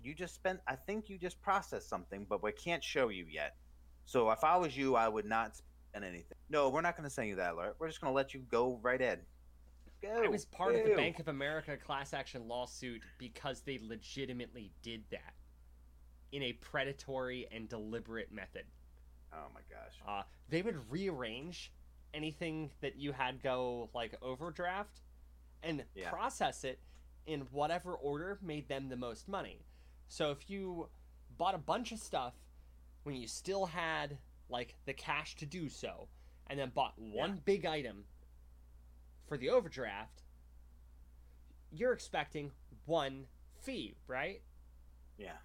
[0.03, 0.59] you just spent.
[0.67, 3.57] I think you just processed something, but we can't show you yet.
[4.05, 6.37] So if I was you, I would not spend anything.
[6.49, 7.75] No, we're not going to send you that alert.
[7.77, 9.19] We're just going to let you go right in.
[10.01, 10.23] Go.
[10.23, 15.03] I was part of the Bank of America class action lawsuit because they legitimately did
[15.11, 15.35] that
[16.31, 18.63] in a predatory and deliberate method.
[19.31, 19.93] Oh my gosh.
[20.07, 21.71] Uh, they would rearrange
[22.15, 25.01] anything that you had go like overdraft
[25.63, 26.09] and Yeah.
[26.09, 26.79] process it
[27.25, 29.65] in whatever order made them the most money.
[30.07, 30.89] So if you
[31.37, 32.33] bought a bunch of stuff
[33.03, 34.17] when you still had
[34.49, 36.09] like the cash to do so
[36.47, 38.05] and then bought one big item
[39.27, 40.23] for the overdraft,
[41.71, 42.51] you're expecting
[42.85, 43.27] one
[43.61, 44.41] fee, right?
[45.17, 45.37] Yeah.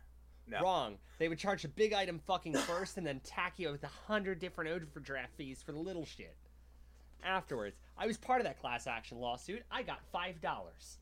[0.48, 0.60] No.
[0.62, 0.98] Wrong.
[1.18, 4.38] They would charge a big item fucking first and then tack you with a hundred
[4.38, 6.36] different overdraft fees for the little shit.
[7.22, 9.62] Afterwards, I was part of that class action lawsuit.
[9.70, 10.98] I got five dollars.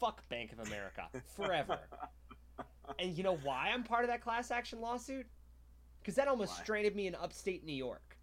[0.00, 1.78] Fuck Bank of America forever.
[2.98, 5.26] and you know why I'm part of that class action lawsuit?
[6.00, 6.62] Because that almost Why?
[6.64, 8.18] stranded me in upstate New York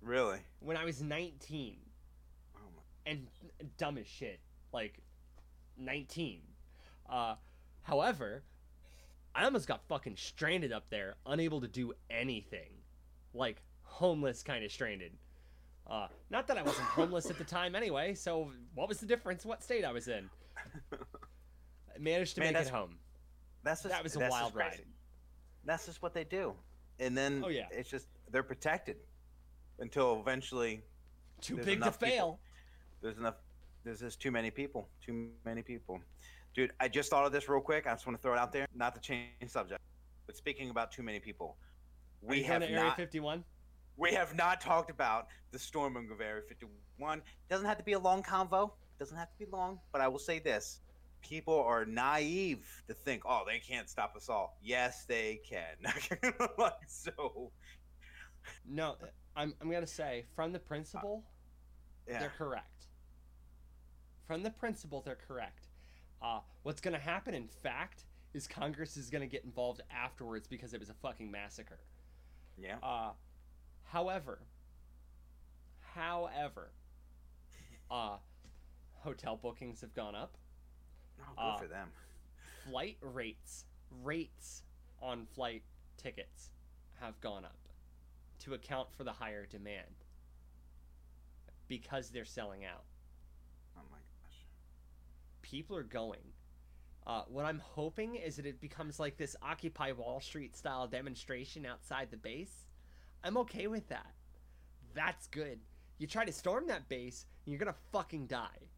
[0.00, 0.38] Really?
[0.60, 1.78] when I was 19
[2.56, 3.10] Oh my.
[3.10, 3.26] and
[3.76, 4.38] dumb as shit,
[4.72, 5.00] like
[5.78, 6.42] 19.
[7.10, 7.34] Uh,
[7.82, 8.44] however,
[9.34, 12.70] I almost got fucking stranded up there, unable to do anything,
[13.34, 15.12] like homeless kind of stranded.
[15.88, 18.14] Uh, not that I wasn't homeless at the time anyway.
[18.14, 19.44] So what was the difference?
[19.44, 20.28] What state I was in?
[20.92, 22.96] I managed to Man, make it home.
[23.62, 24.82] That's just, That was a wild ride.
[25.64, 26.54] That's just what they do,
[27.00, 27.66] and then Oh, yeah.
[27.72, 28.96] it's just they're protected
[29.80, 30.82] until eventually
[31.40, 32.08] Too big to enough people.
[32.16, 32.40] fail.
[33.02, 33.34] there's enough
[33.84, 36.00] there's just too many people too many people
[36.54, 38.52] dude i just thought of this real quick i just want to throw it out
[38.52, 39.80] there not to change subject
[40.26, 41.56] but speaking about too many people
[42.24, 43.44] Are we you have going Area not 51.
[43.96, 47.98] We have not talked about the storming of area 51 doesn't have to be a
[47.98, 48.70] long convo.
[48.98, 50.80] Doesn't have to be long but i will say this.
[51.22, 54.58] People are naive to think oh they can't stop us all.
[54.62, 55.92] Yes they can.
[56.58, 57.50] Like so.
[58.68, 58.96] No,
[59.34, 61.24] I'm, I'm going to say from the principle,
[62.08, 62.20] yeah.
[62.20, 62.86] they're correct.
[64.26, 65.68] From the principle, they're correct.
[66.22, 70.46] Uh, what's going to happen, in fact, is Congress is going to get involved afterwards
[70.46, 71.78] because it was a fucking massacre.
[72.56, 72.76] yeah.
[72.82, 73.10] Uh,
[73.86, 74.40] however,
[75.94, 76.70] however,
[77.90, 78.16] uh,
[78.94, 80.36] hotel bookings have gone up.
[81.20, 81.88] oh, good uh, for them
[82.68, 83.64] Flight rates,
[84.02, 84.62] rates
[85.00, 85.62] on flight
[85.96, 86.50] tickets
[87.00, 87.58] have gone up
[88.40, 90.04] to account for the higher demand
[91.68, 92.84] because they're selling out.
[93.76, 94.46] oh my gosh
[95.42, 96.32] people are going.
[97.06, 101.64] Uh, what I'm hoping is that it becomes like this Occupy Wall Street style demonstration
[101.64, 102.65] outside the base.
[103.24, 104.12] I'm okay with that.
[104.94, 105.60] That's good.
[105.98, 108.68] You try to storm that base, and you're gonna fucking die.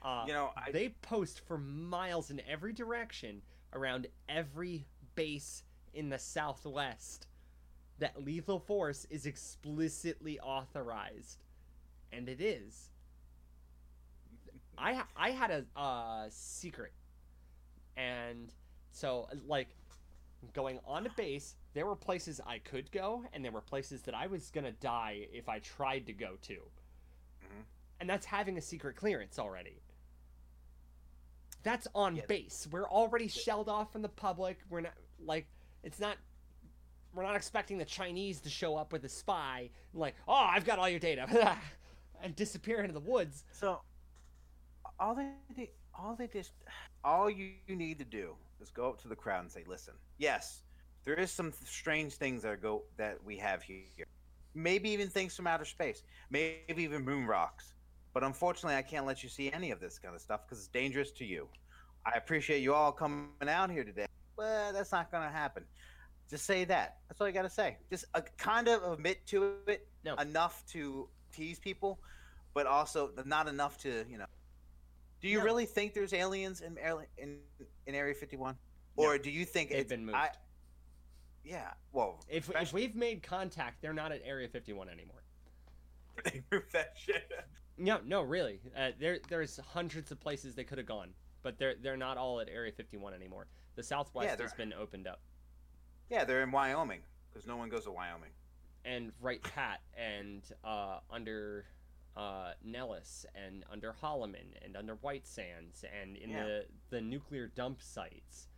[0.00, 3.42] Uh, you know i they post for miles in every direction
[3.72, 7.26] around every base in the Southwest
[7.98, 11.38] that lethal force is explicitly authorized,
[12.12, 12.90] and it is.
[14.76, 16.92] I I had a uh, secret,
[17.96, 18.52] and
[18.92, 19.68] so like
[20.54, 24.14] going on to base, there were places I could go, and there were places that
[24.14, 26.54] I was gonna die if I tried to go to,
[27.42, 27.64] Mhm.
[28.00, 29.82] and that's having a secret clearance already.
[31.62, 32.26] That's on Yes.
[32.26, 32.66] base.
[32.70, 34.58] We're already shelled off from the public.
[34.70, 35.46] We're not like
[35.82, 36.18] it's not.
[37.12, 40.78] We're not expecting the Chinese to show up with a spy like, oh, I've got
[40.78, 41.26] all your data,
[42.20, 43.44] and disappear into the woods.
[43.52, 43.82] So
[45.00, 46.52] all they- all they just
[47.02, 50.62] all you need to do is go up to the crowd and say, "Listen, yes,
[51.04, 54.06] there is some strange things that go that we have here.
[54.54, 56.02] Maybe even things from outer space.
[56.30, 57.74] Maybe even moon rocks.
[58.14, 60.68] But unfortunately, I can't let you see any of this kind of stuff because it's
[60.68, 61.48] dangerous to you.
[62.04, 64.06] I appreciate you all coming out here today,
[64.36, 65.64] but that's not going to happen.
[66.30, 66.98] Just say that.
[67.08, 67.76] That's all you got to say.
[67.90, 70.14] Just uh, kind of admit to it No.
[70.16, 71.98] enough to tease people,
[72.54, 74.26] but also not enough to you know
[75.20, 76.78] Do you really think there's aliens in
[77.16, 77.38] in,
[77.86, 78.56] in Area 51,
[78.96, 79.04] No.
[79.04, 80.16] or do you think They've it's been moved.
[80.16, 80.30] I,
[81.44, 85.22] yeah, well, if, if we've made contact, they're not at Area 51 anymore.
[86.24, 87.30] they moved that shit.
[87.76, 88.60] No, no, really.
[88.76, 91.10] Uh, there, there's hundreds of places they could have gone,
[91.42, 93.46] but they're they're not all at Area 51 anymore.
[93.76, 95.20] The Southwest they're- has been opened up,
[96.10, 97.00] Yeah, they're in Wyoming
[97.30, 98.30] because no one goes to Wyoming.
[98.84, 101.64] and right, Pat, and uh, under
[102.18, 106.44] uh, Nellis, and under Holloman, and under White Sands, and in Yeah.
[106.44, 108.48] the the nuclear dump sites,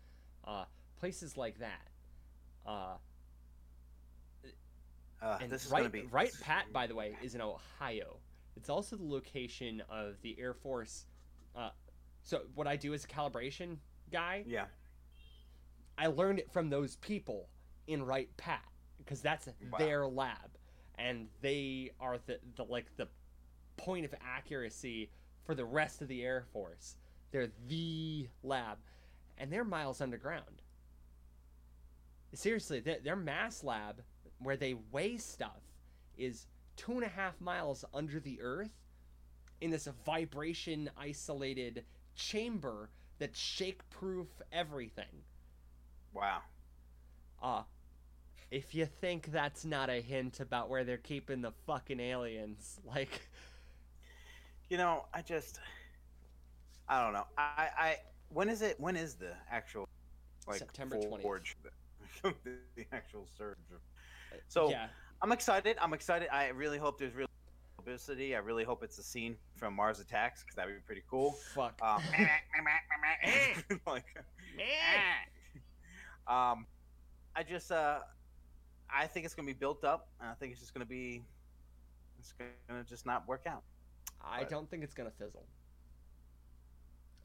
[0.44, 0.64] uh,
[0.98, 1.88] places like that.
[2.66, 2.96] Uh,
[5.40, 8.18] and this is Wright, gonna be Wright Pat, by the way, is in Ohio.
[8.56, 11.06] It's also the location of the Air Force.
[11.54, 11.70] Uh,
[12.22, 13.78] so what I do as a calibration
[14.10, 14.66] guy, Yeah,
[15.98, 17.48] I learned it from those people
[17.86, 18.64] in Wright Pat
[18.98, 19.78] because that's Wow.
[19.78, 20.56] their lab,
[20.96, 23.08] and they are the, the like the
[23.84, 25.10] point of accuracy
[25.44, 26.96] for the rest of the Air Force.
[27.32, 28.78] They're the lab,
[29.38, 30.62] and they're miles underground.
[32.34, 34.02] Seriously, their, their mass lab
[34.38, 35.60] where they weigh stuff
[36.16, 38.70] is two and a half miles under the earth
[39.60, 45.24] in this vibration isolated chamber that's shake proof everything.
[46.14, 46.40] wow.
[47.42, 47.62] Uh,
[48.50, 53.28] if you think that's not a hint about where they're keeping the fucking aliens, like,
[54.70, 55.58] You know, I just,
[56.88, 57.26] I don't know.
[57.36, 57.96] I, I,
[58.28, 58.78] when is it?
[58.78, 59.88] When is the actual,
[60.46, 61.22] like, September 20th.
[61.22, 61.56] forge,
[62.22, 62.32] the,
[62.76, 63.56] the actual surge?
[64.46, 64.86] So yeah,
[65.22, 65.76] I'm excited.
[65.82, 66.28] I'm excited.
[66.32, 67.26] I really hope there's real
[67.76, 68.36] publicity.
[68.36, 71.32] I really hope it's a scene from Mars Attacks because that'd be pretty cool.
[71.52, 71.76] fuck.
[71.82, 72.00] Um,
[73.88, 74.04] like,
[76.28, 76.64] um,
[77.34, 77.98] I just, uh,
[78.88, 81.24] I think it's gonna be built up, and I think it's just gonna be,
[82.20, 82.34] it's
[82.68, 83.64] gonna just not work out.
[84.24, 85.46] I don't think it's gonna fizzle.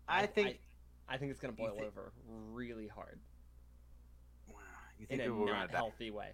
[0.08, 0.60] I think.
[1.08, 2.12] I, think it's gonna boil thi- over
[2.52, 3.20] really hard
[4.50, 4.56] Wow,
[5.00, 5.78] you in a people are gonna not die?
[5.78, 6.30] healthy way.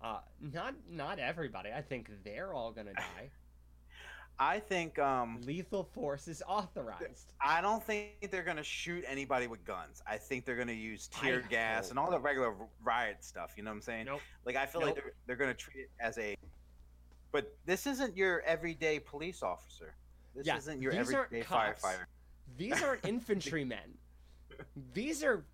[0.00, 1.70] Uh, not not everybody.
[1.72, 3.30] I think they're all gonna die.
[4.40, 7.32] I think um Lethal force is authorized.
[7.44, 10.00] I don't think they're gonna shoot anybody with guns.
[10.06, 11.90] I think they're gonna use I tear gas hope.
[11.90, 13.54] and all the regular riot stuff.
[13.56, 14.06] You know what I'm saying?
[14.06, 14.20] Nope.
[14.44, 14.90] Like I feel Nope.
[14.90, 16.36] like they're, they're gonna treat it as a.
[17.32, 19.94] But this isn't your everyday police officer.
[20.34, 22.06] This Yeah, isn't your everyday firefighter.
[22.56, 23.98] These aren't infantrymen.
[24.94, 25.44] These are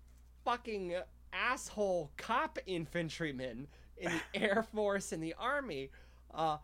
[0.43, 0.95] fucking
[1.33, 3.67] asshole cop infantrymen
[3.97, 5.89] in the Air Force and the Army
[6.33, 6.57] uh,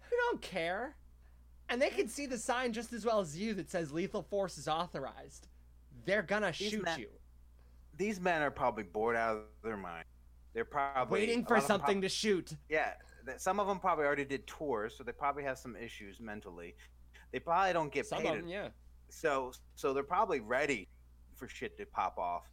[0.00, 0.96] who don't care.
[1.68, 4.58] And they can see the sign just as well as you that says lethal force
[4.58, 5.48] is authorized.
[6.04, 7.08] They're gonna These shoot men- you.
[7.96, 10.04] These men are probably bored out of their mind.
[10.52, 12.52] They're probably Waiting for lot of them something prob- to shoot.
[12.68, 12.92] Yeah,
[13.26, 16.74] th- some of them probably already did tours, so they probably have some issues mentally.
[17.32, 18.68] They probably don't get Some paid of them, yeah.
[19.08, 20.88] so so they're probably ready
[21.34, 22.44] for shit to pop off.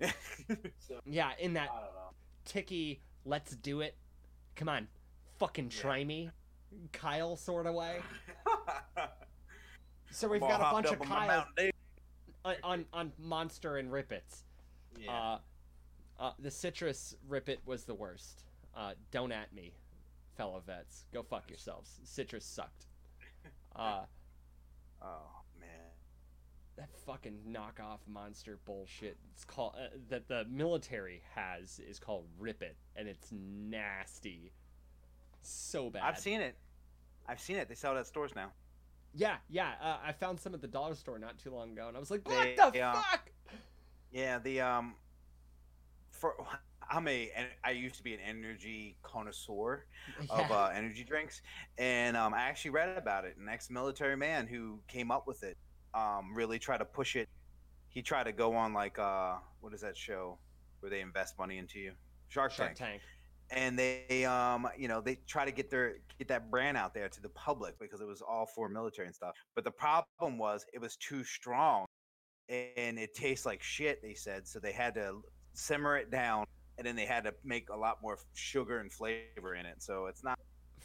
[0.00, 1.86] so, Yeah, in that I
[2.44, 3.96] ticky, let's do it.
[4.56, 4.88] Come on,
[5.38, 5.80] fucking Yeah.
[5.82, 6.30] try me,
[6.92, 8.00] Kyle sort of way.
[10.12, 11.44] So we've got a bunch of up on Kyles
[12.44, 14.42] on, on on Monster and Rip Its.
[14.98, 15.12] Yeah.
[15.12, 15.38] Uh,
[16.18, 18.44] uh, the citrus Rip It was the worst.
[18.76, 19.72] Uh, don't at me,
[20.36, 21.04] fellow vets.
[21.12, 21.98] Go fuck yourselves.
[22.04, 22.86] Citrus sucked.
[23.76, 24.04] Uh,
[25.00, 25.68] oh man.
[26.76, 29.16] that fucking knockoff monster bullshit.
[29.32, 34.50] It's called uh, that the military has is called Rip It, and it's nasty.
[35.42, 36.02] So bad.
[36.02, 36.56] I've seen it.
[37.28, 37.68] I've seen it.
[37.68, 38.50] They sell it at stores now.
[39.14, 39.72] Yeah, yeah.
[39.80, 42.10] Uh, I found some at the dollar store not too long ago, and I was
[42.10, 43.00] like, "What They- the yeah.
[43.00, 43.30] fuck?"
[44.12, 44.94] Yeah, the um
[46.10, 46.34] for
[46.90, 49.84] I'm a and I used to be an energy connoisseur
[50.28, 51.40] of uh, energy drinks,
[51.78, 53.36] and um, I actually read about it.
[53.40, 55.56] An ex-military man who came up with it,
[55.94, 57.28] um, really tried to push it.
[57.88, 60.38] He tried to go on like uh, what is that show
[60.80, 61.92] where they invest money into you?
[62.28, 62.78] Shark, Shark Tank.
[62.78, 63.02] Tank.
[63.52, 67.08] And they, um, you know, they try to get their get that brand out there
[67.08, 69.34] to the public because it was all for military and stuff.
[69.54, 71.86] But the problem was it was too strong,
[72.48, 74.02] and it tastes like shit.
[74.02, 75.22] They said so they had to
[75.52, 76.46] simmer it down,
[76.80, 79.82] and then they had to make a lot more sugar and flavor in it.
[79.82, 80.38] So it's not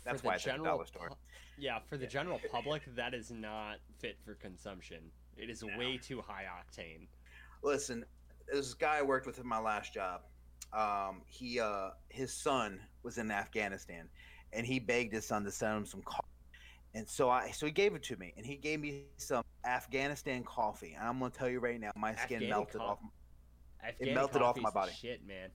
[0.03, 1.09] That's why it's at the general dollar store.
[1.57, 4.99] yeah, for the general public, that is not fit for consumption.
[5.37, 5.77] It is No.
[5.77, 7.07] way too high octane.
[7.63, 8.03] Listen,
[8.51, 10.23] this guy I worked with in my last job.
[10.73, 14.09] Um, he uh, his son was in Afghanistan,
[14.51, 16.27] and he begged his son to send him some coffee.
[16.93, 20.43] And so I so he gave it to me, and he gave me some Afghanistan
[20.43, 20.93] coffee.
[20.99, 23.89] And I'm gonna tell you right now, my skin Afghani melted coff- off.
[24.01, 24.91] Afghani melted off my body.
[24.91, 25.49] Shit, man.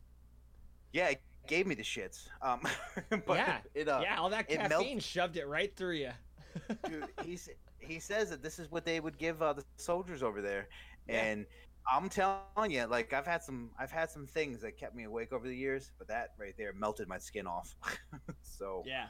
[0.93, 2.29] Yeah, it gave me the shits.
[2.43, 2.61] Um,
[3.27, 6.11] but Yeah, it uh, yeah, all that caffeine melt- shoved it right through you.
[6.85, 10.43] Dude, he's he says that this is what they would give uh, the soldiers over
[10.43, 10.69] there,
[11.09, 11.23] Yeah.
[11.25, 11.47] and
[11.91, 15.33] I'm telling you, like I've had some I've had some things that kept me awake
[15.33, 17.75] over the years, but that right there melted my skin off.
[18.43, 19.07] so yeah.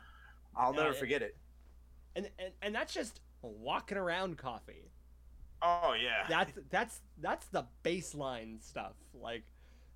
[0.56, 1.36] I'll No, never it- forget it.
[2.16, 4.90] And, and and that's just walking around coffee.
[5.62, 8.94] Oh yeah, That's that's that's the baseline stuff.
[9.14, 9.44] Like,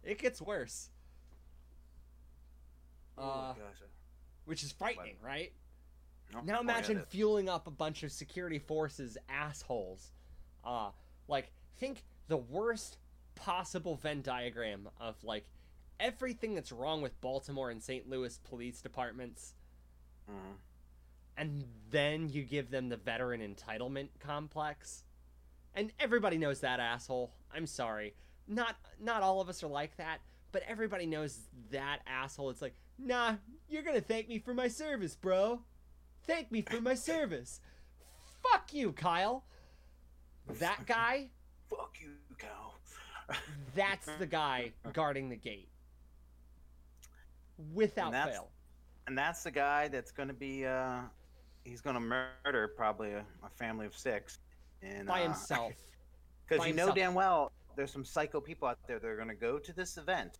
[0.02, 0.90] it gets worse.
[3.18, 3.82] Oh, Uh, gosh.
[4.44, 5.52] which is frightening, right?
[6.34, 10.12] Oh, Now oh, imagine fueling up a bunch of security forces assholes.
[10.64, 10.90] Uh
[11.28, 12.98] like think the worst
[13.34, 15.46] possible Venn diagram of like
[16.00, 18.08] everything that's wrong with Baltimore and St.
[18.08, 19.54] Louis police departments
[20.30, 20.56] Mhm.
[21.36, 25.04] and then you give them the veteran entitlement complex.
[25.74, 27.32] And everybody knows that asshole.
[27.52, 28.14] I'm sorry.
[28.46, 30.20] Not not all of us are like that,
[30.54, 31.40] but everybody knows
[31.72, 32.48] that asshole.
[32.48, 33.34] It's like, "Nah,
[33.68, 35.60] you're going to thank me for my service, bro.
[36.26, 37.60] Thank me for my service."
[38.40, 39.44] Fuck you, Kyle.
[40.60, 41.30] That guy,
[41.68, 42.74] Fuck you, Kyle.
[43.74, 45.68] that's the guy guarding the gate.
[47.72, 48.48] Without And fail.
[49.08, 51.00] and that's the guy that's going to be uh
[51.64, 54.38] he's going to murder probably a, a family of six
[54.82, 55.72] and By uh, himself.
[56.48, 59.34] because you know damn well there's some psycho people out there that are going to
[59.34, 60.38] go to this event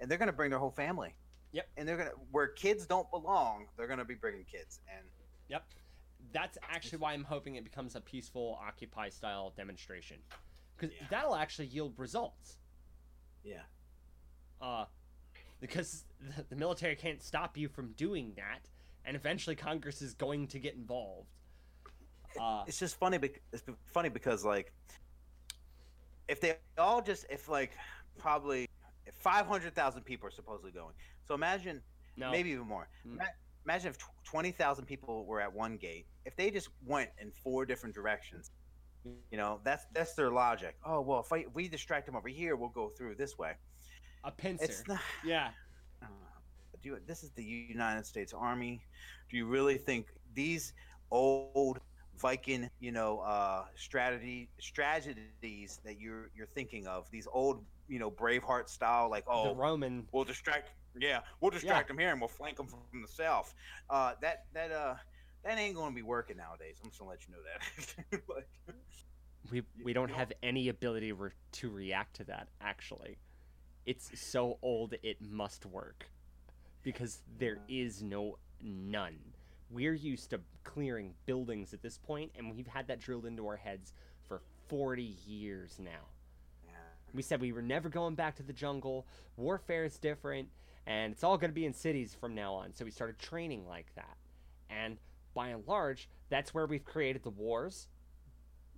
[0.00, 1.14] and they're going to bring their whole family
[1.52, 1.68] Yep.
[1.76, 5.06] and they're going to where kids don't belong they're going to be bringing kids and
[5.48, 5.64] Yep.
[6.32, 10.18] That's actually why I'm hoping it becomes a peaceful Occupy style demonstration.
[10.76, 11.06] Because Yeah.
[11.10, 12.58] that'll actually yield results.
[13.44, 13.62] yeah
[14.60, 14.84] Uh,
[15.60, 18.60] because the, the military can't stop you from doing that,
[19.04, 21.28] and eventually Congress is going to get involved.
[22.40, 23.62] Uh, it's just funny bec- it's
[23.92, 24.72] funny because like
[26.32, 27.72] if they all just if like
[28.18, 28.68] probably
[29.06, 30.94] if 500,000 people are supposedly going
[31.26, 31.80] so imagine
[32.16, 32.88] no, maybe even more.
[33.06, 33.18] Mm.
[33.18, 33.24] Ma-
[33.64, 36.06] Imagine if 20,000 people were at one gate.
[36.24, 38.50] If they just went in four different directions,
[39.30, 40.74] you know, that's that's their logic.
[40.84, 43.52] Oh, well, if, I, if we distract them over here, we'll go through this way.
[44.24, 44.64] a pincer.
[44.64, 45.00] It's not.
[45.24, 45.50] yeah,
[46.02, 46.06] Uh,
[46.82, 48.82] do you, this is the United States Army.
[49.30, 50.72] Do you really think these
[51.12, 51.78] old
[52.18, 58.10] Viking, you know, uh, strategy strategies that you're you're thinking of, these old, you know,
[58.10, 60.06] Braveheart style, like oh, the Roman.
[60.12, 63.54] we'll distract yeah we'll distract them here and we'll flank them from the south.
[63.88, 64.94] Uh that that uh
[65.44, 66.76] that ain't gonna be working nowadays.
[66.82, 68.22] I'm just gonna let you know that.
[68.28, 68.46] Like,
[69.50, 72.48] We we don't have any ability re- to react to that.
[72.60, 73.18] Actually,
[73.86, 76.08] it's so old it must work,
[76.82, 79.18] because there is no none.
[79.72, 83.56] We're used to clearing buildings at this point, and we've had that drilled into our
[83.56, 83.92] heads
[84.28, 86.08] for forty years now.
[86.64, 86.72] yeah.
[87.14, 89.06] We said we were never going back to the jungle.
[89.36, 90.48] Warfare is different,
[90.86, 92.74] and it's all going to be in cities from now on.
[92.74, 94.16] So we started training like that.
[94.68, 94.98] And
[95.34, 97.88] by and large, that's where we've created the wars.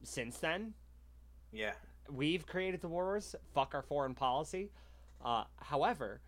[0.04, 0.74] Since then,
[1.52, 1.72] yeah
[2.10, 3.34] we've created the wars.
[3.54, 4.70] Fuck our foreign policy.
[5.24, 6.20] Uh, however,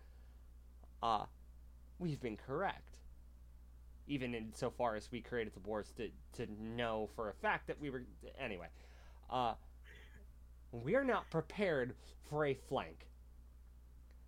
[1.03, 1.25] uh,
[1.99, 2.86] we've been correct.
[4.07, 7.67] Even in so far as we created the boards to, to know for a fact
[7.67, 8.03] that we were.
[8.39, 8.67] Anyway,
[9.29, 9.53] uh,
[10.71, 11.93] we're not prepared
[12.29, 13.07] for a flank.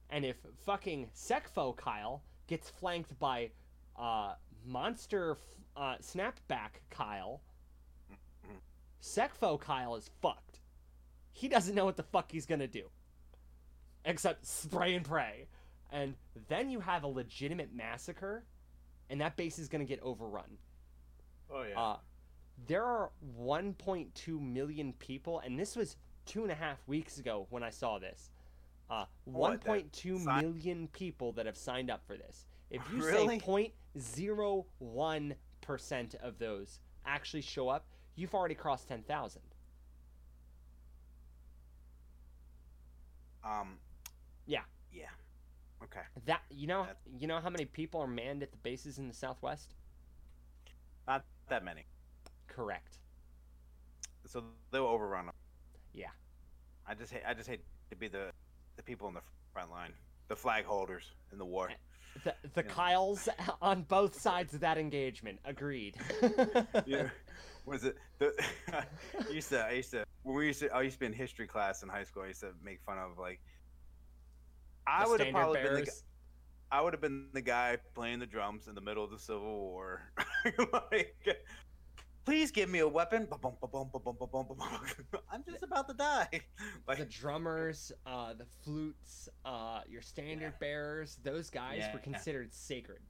[0.09, 3.51] And if fucking secfo Kyle gets flanked by
[3.97, 4.34] uh,
[4.65, 5.38] Monster
[5.77, 7.41] uh, Snapback Kyle,
[9.01, 10.59] secfo Kyle is fucked.
[11.32, 12.89] He doesn't know what the fuck he's gonna do.
[14.03, 15.47] Except spray and pray.
[15.91, 16.15] And
[16.47, 18.43] then you have a legitimate massacre,
[19.10, 20.57] and that base is gonna get overrun.
[21.51, 21.97] oh yeah Uh,
[22.68, 25.95] there are 1.2 million people, and this was
[26.26, 28.30] two and a half weeks ago when I saw this.
[28.89, 32.45] Uh, What, 1.2 sign- million people that have signed up for this.
[32.70, 33.39] If you Really?
[33.39, 37.86] say 0.01% of those actually show up,
[38.16, 39.41] you've already crossed 10,000.
[43.43, 43.80] um
[44.45, 44.66] Yeah.
[44.91, 45.10] yeah
[45.84, 48.97] okay That you know, That- you know how many people are manned at the bases
[48.99, 49.75] in the Southwest?
[51.07, 51.86] not that many
[52.47, 52.99] Correct.
[54.27, 55.36] so they'll overrun them
[55.93, 56.09] Yeah.
[56.88, 58.32] i just hate i just hate to be the
[58.75, 59.21] the people in the
[59.53, 59.91] front line
[60.27, 61.73] the flag holders in the war eh,
[62.23, 62.69] The the Yeah.
[62.71, 63.27] Kyles
[63.61, 65.39] on both sides of that engagement.
[65.45, 65.95] Agreed.
[66.86, 67.09] yeah.
[67.65, 68.34] Was it the
[68.73, 68.84] I
[69.32, 71.47] used to I used to when we used to I used to be in history
[71.47, 73.39] class in high school, I used to make fun of like
[74.89, 75.91] I would have standard probably been the.
[76.71, 79.41] I would have been the guy playing the drums in the middle of the Civil
[79.41, 80.11] War.
[80.91, 81.15] like
[82.29, 83.27] please give me a weapon.
[85.31, 86.27] I'm just about to die.
[86.87, 91.93] Like, the drummers, uh, the flutes, uh, your standard bearers, those guys Yeah.
[91.93, 93.01] were considered sacred.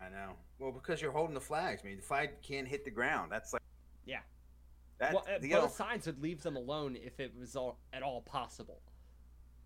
[0.00, 0.34] I know.
[0.58, 1.82] Well, because you're holding the flags.
[1.84, 3.30] I mean, the flag can't hit the ground.
[3.32, 3.62] That's like.
[4.06, 4.20] Yeah.
[4.98, 8.02] That, well, uh, both know, sides would leave them alone if it was all, at
[8.02, 8.80] all possible.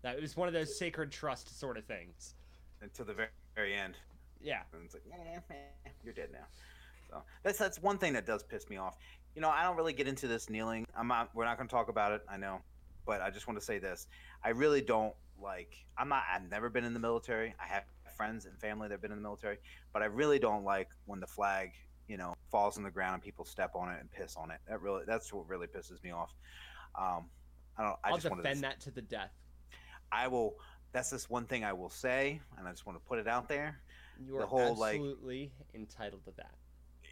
[0.01, 2.35] That it was one of those sacred trust sort of things.
[2.81, 3.95] until the very, very end.
[4.41, 4.61] Yeah.
[4.73, 6.45] And it's like, eh, eh, you're dead now.
[7.09, 8.97] So that's that's one thing that does piss me off.
[9.35, 10.85] You know, I don't really get into this kneeling.
[10.95, 11.29] I'm not.
[11.33, 12.21] We're not going to talk about it.
[12.29, 12.59] I know,
[13.05, 14.07] but I just want to say this.
[14.43, 15.73] I really don't like.
[15.97, 16.23] I'm not.
[16.33, 17.53] I've never been in the military.
[17.59, 17.83] I have
[18.15, 19.57] friends and family that have been in the military,
[19.93, 21.71] but I really don't like when the flag,
[22.07, 24.59] you know, falls on the ground and people step on it and piss on it.
[24.67, 25.03] That really.
[25.07, 26.31] That's what really pisses me off.
[26.95, 27.25] Um,
[27.77, 27.97] I don't.
[28.03, 29.31] I I'll just defend to, that to the death.
[30.11, 30.55] I will.
[30.91, 33.47] That's just one thing I will say, and I just want to put it out
[33.47, 33.79] there.
[34.25, 36.51] You are The whole, like- absolutely entitled to that.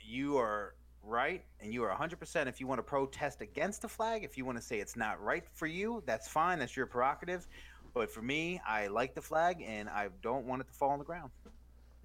[0.03, 0.73] you are
[1.03, 4.43] right and you are 100% if you want to protest against the flag if you
[4.43, 7.47] want to say it's not right for you that's fine that's your prerogative
[7.93, 10.99] but for me i like the flag and i don't want it to fall on
[10.99, 11.29] the ground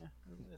[0.00, 0.06] Yeah.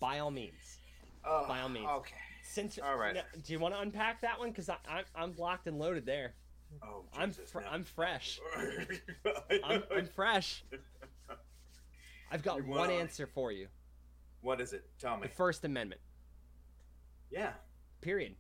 [0.01, 0.79] By all means.
[1.25, 1.87] Oh, by all means.
[1.89, 3.15] okay Since All right.
[3.15, 4.51] now, do you want to unpack that one?
[4.51, 6.35] Because I'm I'm locked and loaded there.
[6.83, 8.41] Oh I'm fr- I'm fresh.
[9.65, 10.65] I'm, I'm fresh.
[12.31, 13.69] I've got You one answer for you.
[14.41, 16.01] what is it tell me The First Amendment.
[17.31, 17.53] yeah
[18.01, 18.35] Period.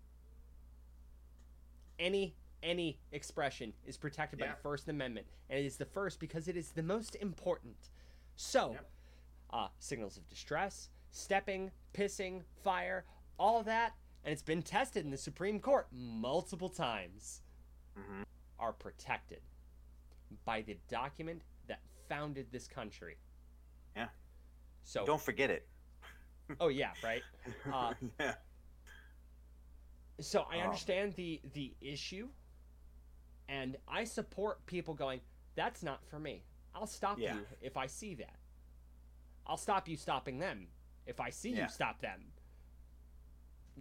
[1.98, 6.48] Any any expression is protected by the First Amendment, and it is the first because
[6.48, 7.76] it is the most important.
[8.36, 8.90] So, Yep.
[9.52, 13.04] uh, signals of distress, stepping, pissing, fire,
[13.38, 13.92] all of that,
[14.24, 17.42] and it's been tested in the Supreme Court multiple times,
[17.96, 18.22] hmm
[18.64, 19.40] are protected
[20.44, 23.16] by the document that founded this country.
[23.94, 24.08] Yeah.
[24.82, 25.68] So, don't forget it
[26.60, 27.22] oh yeah, right.
[27.72, 28.34] Uh, yeah
[30.20, 30.60] so I Oh.
[30.60, 32.28] understand the the issue,
[33.48, 35.20] and I support people going.
[35.56, 36.44] That's not for me.
[36.74, 37.34] I'll stop Yeah.
[37.34, 38.38] you if I see that.
[39.46, 40.68] I'll stop you stopping them
[41.06, 41.64] if I see Yeah.
[41.64, 42.32] you stop them.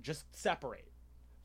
[0.02, 0.92] Just separate.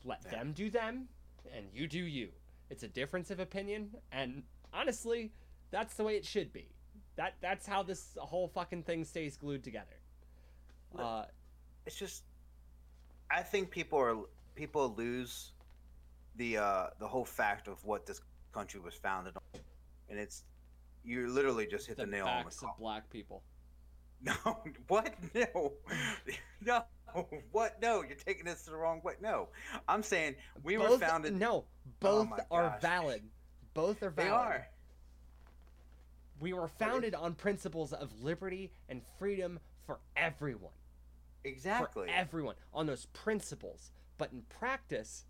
[0.04, 0.30] Let Yeah.
[0.30, 1.08] them do them,
[1.52, 2.32] and you do you.
[2.70, 4.42] It's a difference of opinion, and
[4.72, 5.32] honestly,
[5.70, 6.68] that's the way it should be.
[7.16, 9.98] That that's how this whole fucking thing stays glued together.
[10.96, 11.24] Uh,
[11.88, 12.22] it's just
[13.30, 14.16] i think people are
[14.54, 15.52] people lose
[16.36, 18.20] the uh the whole fact of what this
[18.52, 19.60] country was founded on
[20.10, 20.44] and it's
[21.02, 23.42] you literally just hit the the, nail on the of black people.
[24.22, 24.34] no
[24.88, 25.72] what no
[26.66, 26.82] no
[27.52, 29.48] what no you're taking this the wrong way no
[29.88, 31.64] i'm saying we were founded No,
[32.00, 32.80] both my are gosh.
[32.82, 33.22] valid.
[33.74, 34.28] Both are valid.
[34.28, 34.68] they are
[36.40, 40.72] We were founded on principles of liberty and freedom for everyone.
[41.44, 42.54] exactly For everyone.
[42.74, 43.90] On those principles.
[44.18, 45.24] But in practice,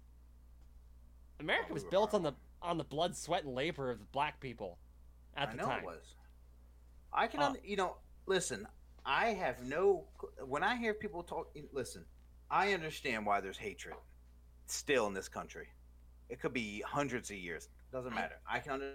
[1.40, 4.40] America Oh, was built on the on the blood, sweat, and labor of the black
[4.40, 4.78] people
[5.36, 5.78] at I the know time.
[5.80, 6.14] it was.
[7.12, 8.66] I can, Uh, un- you know, listen.
[9.08, 10.04] I have no.
[10.46, 12.04] When I hear people talk, eh, listen.
[12.50, 13.94] I understand why there's hatred
[14.66, 15.66] still in this country.
[16.28, 17.68] It could be hundreds of years.
[17.92, 18.36] Doesn't matter.
[18.48, 18.92] I can under,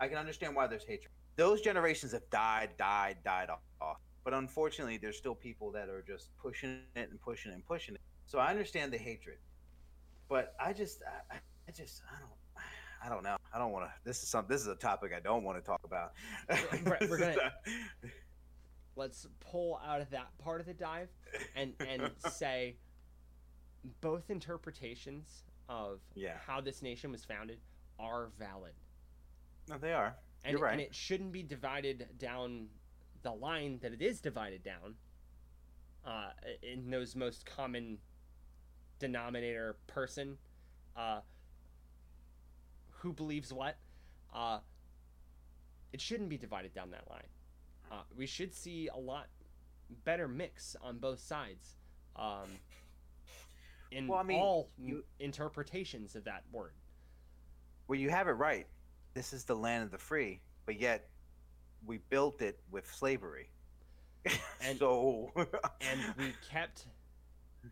[0.00, 1.10] I can understand why there's hatred.
[1.36, 3.48] Those generations have died, died, died
[3.80, 3.96] off.
[4.24, 7.94] But unfortunately, there's still people that are just pushing it and pushing it and pushing
[7.94, 8.00] it.
[8.26, 9.38] So I understand the hatred,
[10.28, 12.64] but I just, I, I- just, I don't,
[13.04, 13.36] I don't know.
[13.54, 13.92] I don't want to.
[14.04, 14.44] This is some.
[14.48, 16.12] This is a topic I don't want to talk about.
[16.84, 17.50] We're- we're gonna-
[18.96, 21.08] Let's pull out of that part of the dive
[21.56, 22.76] and and say
[24.00, 26.36] both interpretations of Yeah.
[26.46, 27.58] how this nation was founded
[27.98, 28.74] are valid.
[29.68, 30.14] no, they are.
[30.44, 30.72] and, You're right.
[30.72, 32.68] and it shouldn't be divided down
[33.22, 34.94] the line that it is divided down
[36.04, 36.30] uh,
[36.62, 37.98] in those most common
[38.98, 40.36] denominator person
[40.96, 41.20] uh,
[42.90, 43.76] who believes what
[44.34, 44.58] uh,
[45.92, 47.22] it shouldn't be divided down that line
[47.92, 49.26] uh, we should see a lot
[50.04, 51.76] better mix on both sides
[52.16, 52.48] um,
[53.90, 56.72] in Well, I mean, all you- interpretations of that word
[57.88, 58.66] Well, you have it right.
[59.14, 61.10] This is the land of the free, but yet
[61.84, 63.50] we built it with slavery.
[64.64, 65.30] And- so,
[65.80, 66.86] and we kept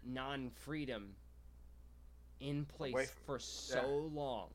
[0.05, 1.15] non-freedom
[2.41, 4.49] in place for so long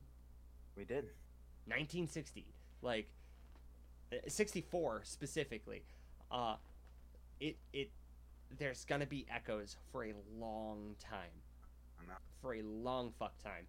[0.76, 1.06] we did.
[1.66, 2.46] 1960
[2.82, 3.08] like
[4.28, 5.84] 64 specifically
[6.30, 6.56] uh
[7.40, 7.90] it it
[8.58, 11.30] there's gonna be echoes for a long time
[12.40, 13.66] for a long fuck time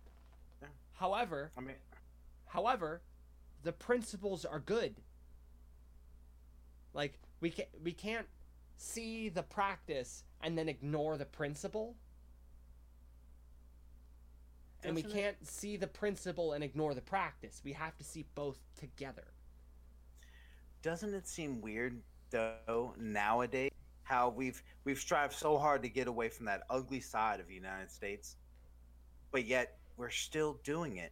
[0.62, 0.68] Yeah.
[0.94, 1.76] however I mean,
[2.48, 3.02] However,
[3.64, 4.96] the principles are good.
[6.94, 8.28] Like we can we can't
[8.78, 11.96] see the practice and then ignore the principle.
[14.84, 17.62] And we can't see the principle and ignore the practice.
[17.66, 19.26] We have to see both together.
[20.82, 23.72] Doesn't it seem weird though nowadays
[24.08, 27.54] how we've we've strived so hard to get away from that ugly side of the
[27.54, 28.38] United States,
[29.32, 31.12] but yet we're still doing it.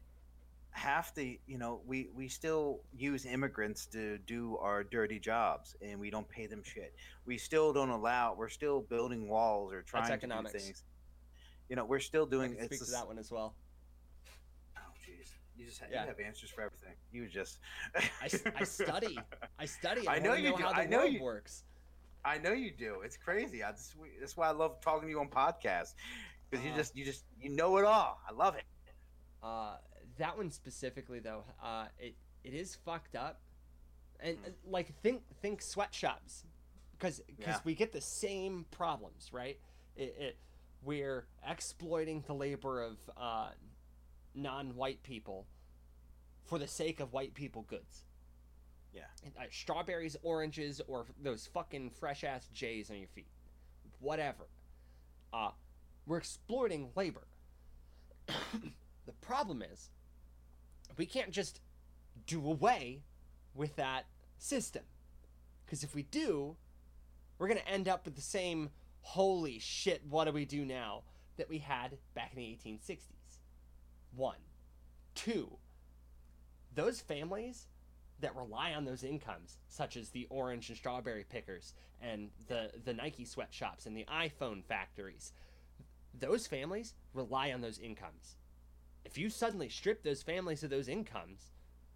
[0.72, 6.00] Half the you know we we still use immigrants to do our dirty jobs, and
[6.00, 6.94] we don't pay them shit.
[7.26, 8.34] We still don't allow.
[8.38, 10.84] We're still building walls or trying to do things.
[11.70, 12.56] You know, we're still I doing.
[12.56, 13.56] can speak to that one as well.
[15.58, 16.02] You just ha- Yeah.
[16.04, 16.94] you have answers for everything.
[17.12, 17.60] You just.
[17.96, 19.18] I, I study.
[19.60, 20.08] I study.
[20.08, 20.64] I I know you know do.
[20.64, 21.64] how the I know world you- works.
[22.26, 23.02] I know you do.
[23.06, 23.64] It's crazy.
[23.64, 25.94] I just, that's why I love talking to you on podcasts
[26.50, 26.76] because you Uh.
[26.76, 28.20] just, you just, you know it all.
[28.28, 28.64] I love it.
[29.44, 29.78] Uh,
[30.18, 33.42] that one specifically though, uh, it it is fucked up,
[34.20, 34.46] and Hmm.
[34.46, 36.44] uh, like think think sweatshops,
[36.98, 37.60] because because Yeah.
[37.64, 39.60] we get the same problems, right?
[39.96, 40.38] It, it
[40.84, 43.50] we're exploiting the labor of uh,
[44.36, 45.46] non-white people
[46.46, 48.04] for the sake of white people goods.
[48.94, 49.02] Yeah.
[49.38, 53.28] Uh, strawberries, oranges, or those fucking fresh ass J's on your feet,
[54.00, 54.48] whatever.
[55.34, 55.52] Uh,
[56.06, 57.28] we're exploiting labor.
[58.28, 59.90] the problem is,
[60.98, 61.60] we can't just
[62.26, 63.02] do away
[63.54, 64.06] with that
[64.38, 64.84] system.
[65.66, 66.56] Because if we do,
[67.38, 68.70] we're going to end up with the same
[69.02, 71.04] holy shit, what do we do now
[71.38, 73.00] that we had back in the 1860s.
[74.16, 74.38] One.
[75.14, 75.58] Two,
[76.74, 77.68] those families
[78.20, 82.94] that rely on those incomes, such as the orange and strawberry pickers and the, the
[82.94, 85.34] Nike sweatshops and the iPhone factories,
[86.18, 88.38] those families rely on those incomes.
[89.04, 91.52] If you suddenly strip those families of those incomes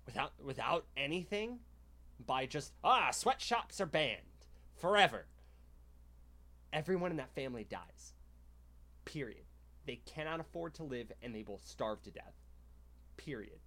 [0.06, 1.60] without without anything
[2.26, 4.22] by just ah sweatshops are banned
[4.76, 5.26] forever,
[6.72, 8.14] everyone in that family dies.
[9.06, 9.46] Period.
[9.90, 12.36] They cannot afford to live and they will starve to death.
[13.18, 13.58] Period.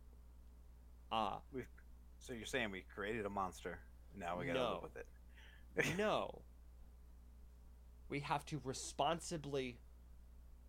[1.11, 1.39] Uh
[2.21, 3.81] So you're saying we created a monster.
[4.13, 4.73] And now we gotta No.
[4.75, 5.97] live with it.
[5.99, 6.43] no.
[8.09, 9.81] We have to responsibly,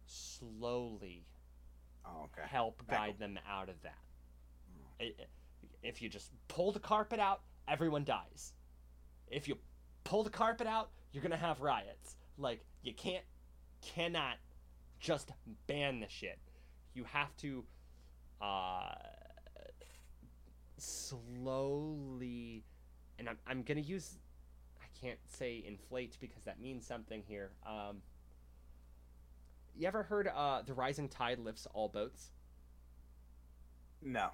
[0.08, 1.28] slowly
[2.04, 2.48] Oh, okay.
[2.48, 4.02] help Back- guide them out of that.
[5.00, 5.14] I-
[5.84, 8.56] If you just pull the carpet out, everyone dies.
[9.28, 9.60] If you
[10.04, 12.18] pull the carpet out, you're gonna have riots.
[12.40, 13.26] Like you can't,
[13.82, 14.40] cannot
[15.04, 15.32] just
[15.68, 16.40] ban the shit.
[16.96, 17.66] You have to,
[18.42, 18.94] uh,
[20.78, 22.64] slowly,
[23.20, 24.18] and I'm I'm gonna use.
[24.82, 27.52] I can't say inflate because that means something here.
[27.68, 28.02] Um,
[29.76, 32.32] you ever heard uh, the rising tide lifts all boats?
[34.02, 34.30] No.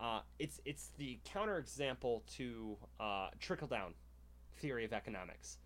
[0.00, 3.92] Uh, it's it's the counterexample to uh, trickle down
[4.56, 5.58] theory of economics.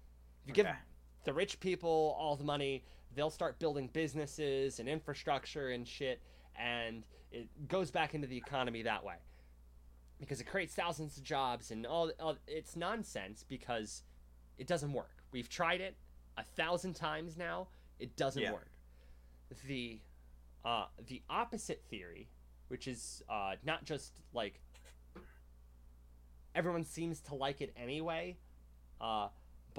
[0.42, 0.76] If you give Okay.
[1.24, 2.84] the rich people all the money,
[3.14, 6.20] they'll start building businesses and infrastructure and shit,
[6.56, 9.16] and it goes back into the economy that way
[10.18, 12.10] because it creates thousands of jobs and all.
[12.20, 14.02] all it's nonsense because
[14.58, 15.22] it doesn't work.
[15.32, 15.96] We've tried it
[16.36, 17.68] a thousand times now.
[17.98, 18.52] It doesn't Yeah.
[18.52, 18.70] work.
[19.66, 20.00] The
[20.64, 22.28] uh, the opposite theory,
[22.68, 24.60] which is uh, not just like
[26.54, 28.36] everyone seems to like it anyway,
[29.00, 29.28] uh,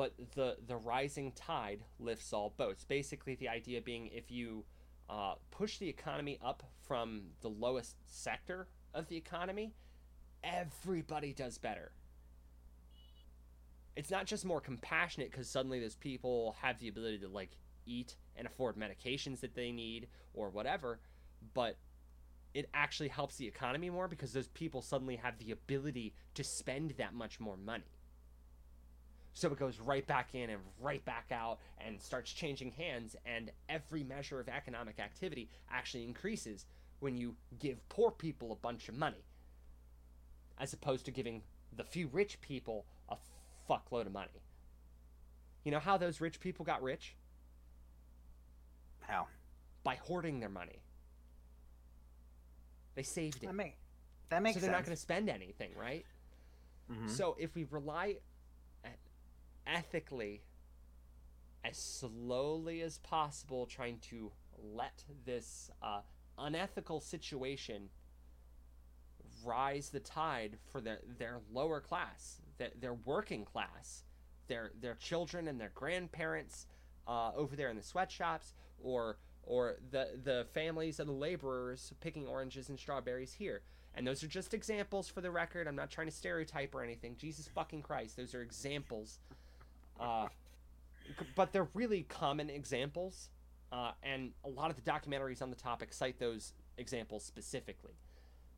[0.02, 2.84] but the the rising tide lifts all boats.
[2.84, 4.66] Basically, the idea being if you
[5.08, 9.76] uh, push the economy up from the lowest sector of the economy,
[10.44, 11.92] everybody does better.
[13.96, 17.52] It's not just more compassionate because suddenly those people have the ability to like
[17.86, 21.00] eat and afford medications that they need or whatever,
[21.54, 21.78] but
[22.56, 26.96] it actually helps the economy more because those people suddenly have the ability to spend
[26.98, 28.01] that much more money.
[29.34, 33.52] So it goes right back in and right back out and starts changing hands, and
[33.70, 36.66] every measure of economic activity actually increases
[37.00, 39.24] when you give poor people a bunch of money,
[40.60, 41.42] as opposed to giving
[41.76, 43.16] the few rich people a
[43.70, 44.42] fuckload of money.
[45.64, 47.16] You know how those rich people got rich?
[49.02, 49.28] How?
[49.84, 50.80] By hoarding their money.
[52.96, 53.48] They saved it.
[53.48, 53.78] That make
[54.30, 54.62] that makes sense.
[54.64, 56.06] so they're not going to spend anything, right?
[56.92, 57.10] Mhm.
[57.10, 58.18] So if we rely
[59.68, 60.42] ethically,
[61.64, 64.32] as slowly as possible, trying to
[64.74, 66.02] let this uh,
[66.38, 67.90] unethical situation
[69.44, 74.04] rise the tide for their, their lower class, their, their working class,
[74.48, 76.68] their their children and their grandparents
[77.08, 82.28] uh, over there in the sweatshops, or or the the families of the laborers picking
[82.28, 83.62] oranges and strawberries here.
[83.94, 85.68] And those are just examples for the record.
[85.68, 87.16] I'm not trying to stereotype or anything.
[87.18, 89.20] Jesus fucking Christ, those are examples.
[90.02, 90.28] Uh,
[91.36, 93.30] but they're really common examples,
[93.72, 97.94] uh, and a lot of the documentaries on the topic cite those examples specifically.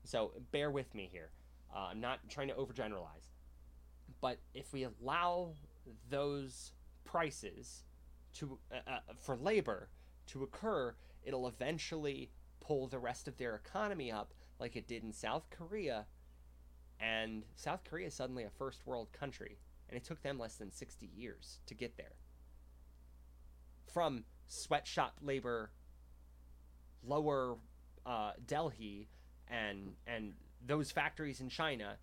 [0.03, 1.31] So bear with me here.
[1.75, 3.31] Uh, I'm not trying to overgeneralize.
[4.21, 5.53] But if we allow
[6.09, 6.71] those
[7.03, 7.83] prices
[8.35, 9.89] to uh, uh, for labor
[10.27, 15.11] to occur, it'll eventually pull the rest of their economy up like it did in
[15.11, 16.05] South Korea.
[16.99, 19.57] And South Korea is suddenly a first world country,
[19.89, 22.13] and it took them less than 60 years to get there.
[23.93, 25.71] From sweatshop labor,
[27.05, 27.55] lower
[28.05, 29.07] uh, Delhi,
[29.47, 30.33] and and
[30.65, 31.97] those factories in China,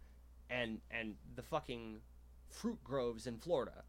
[0.48, 2.00] and and the fucking
[2.48, 3.84] fruit groves in Florida,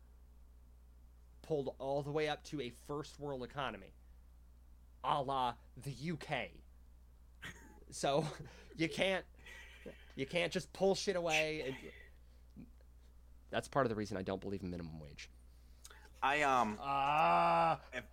[1.41, 3.93] pulled all the way up to a first world economy,
[5.03, 5.53] a la
[5.84, 6.49] the UK.
[7.91, 8.26] So
[8.77, 9.26] you can't
[10.15, 11.63] you can't just pull shit away.
[11.68, 11.76] And...
[13.52, 15.30] That's part of the reason I don't believe in minimum wage.
[16.23, 17.80] I um Ah.
[17.94, 18.03] if,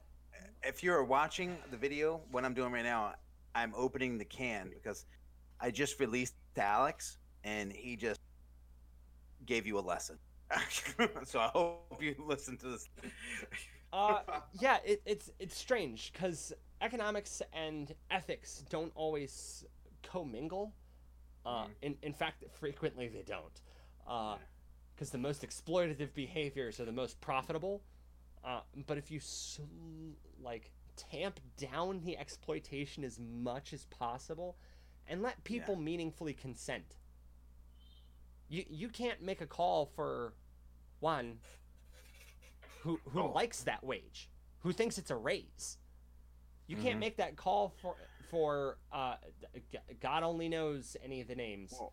[0.62, 3.14] if you're watching the video, what I'm doing right now,
[3.54, 5.06] I'm opening the can because
[5.60, 8.20] I just released to Alex and he just
[9.46, 10.18] gave you a lesson.
[11.24, 12.88] so I hope you listen to this.
[13.92, 14.20] uh,
[14.60, 19.64] yeah, it, it's it's strange because economics and ethics don't always
[20.02, 20.72] commingle.
[21.44, 21.68] Uh, Mhm.
[21.82, 23.60] in in fact, frequently they don't,
[24.98, 27.82] because the most exploitative behaviors are the most profitable.
[28.44, 29.62] Uh, but if you sl-
[30.42, 34.56] like tamp down the exploitation as much as possible,
[35.06, 36.96] and let people meaningfully consent,
[38.48, 40.32] you you can't make a call for
[40.98, 41.38] one
[42.80, 43.32] who who Oh.
[43.32, 44.28] likes that wage,
[44.60, 45.78] who thinks it's a raise.
[46.66, 47.00] You can't Mhm.
[47.00, 47.94] make that call for
[48.30, 49.16] for uh,
[49.72, 51.72] g- God only knows any of the names.
[51.72, 51.92] Well,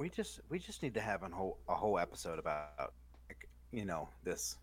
[0.00, 2.94] we just we just need to have a whole a whole episode about
[3.28, 4.56] like, you know this.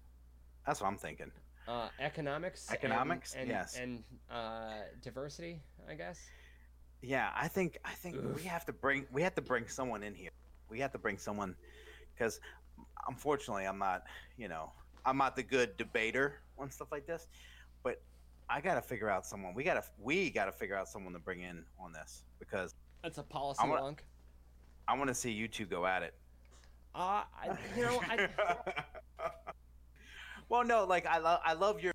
[0.65, 1.31] That's what I'm thinking.
[1.67, 3.35] Uh, economics, Economics?
[3.35, 3.77] and, Yes.
[3.77, 4.71] and uh,
[5.03, 6.19] diversity, I guess.
[7.01, 8.35] Yeah, I think I think Oof.
[8.35, 10.31] we have to bring we have to bring someone in here.
[10.69, 11.55] We have to bring someone
[12.13, 12.39] because
[13.07, 14.05] unfortunately I'm not
[14.37, 14.71] you know
[15.05, 17.27] I'm not the good debater on stuff like this,
[17.83, 18.01] but
[18.49, 19.53] I got to figure out someone.
[19.53, 22.73] We got to we got to figure out someone to bring in on this because
[23.03, 23.99] That's a policy wonk.
[24.87, 26.13] I want to see you two go at it.
[26.95, 28.29] Uh, I, you know, I,
[30.49, 31.93] well, no, like I love I love your.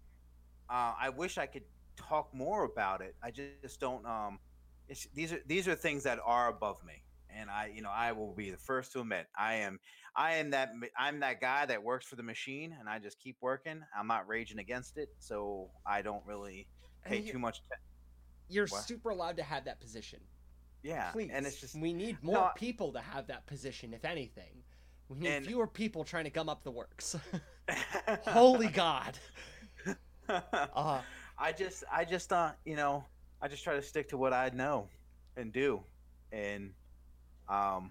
[0.69, 1.64] Uh, I wish I could
[1.97, 3.16] talk more about it.
[3.23, 4.05] I just don't.
[4.06, 4.39] Um,
[4.89, 8.12] it's, these are these are things that are above me, and I, you know, I
[8.12, 9.81] will be the first to admit I am.
[10.14, 10.73] I am that.
[10.98, 13.82] I'm that guy that works for the machine, and I just keep working.
[13.98, 16.69] I'm not raging against it, so I don't really
[17.05, 17.60] pay you- too much.
[17.60, 17.64] T-
[18.51, 18.82] you're What?
[18.82, 20.20] super allowed to have that position.
[20.82, 23.92] Yeah, Please, and it's just we need more No, people to have that position.
[23.94, 24.62] If anything,
[25.09, 27.16] we need And- fewer people trying to gum up the works.
[28.26, 29.18] Holy God!
[30.28, 31.02] Uh,
[31.36, 33.04] I just, I just, uh, you know,
[33.42, 34.88] I just try to stick to what I know
[35.36, 35.82] and do,
[36.30, 36.72] and,
[37.48, 37.90] um,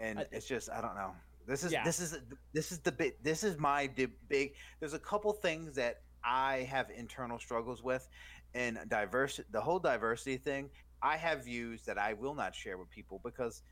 [0.00, 1.12] and I- it's just, I don't know.
[1.46, 1.84] This is, Yeah.
[1.84, 2.18] this is,
[2.52, 3.86] this is the big, this is my
[4.28, 4.54] big.
[4.80, 8.08] There's a couple things that I have internal struggles with,
[8.54, 10.68] and diverse, the whole diversity thing.
[11.04, 13.62] I have views that I will not share with people because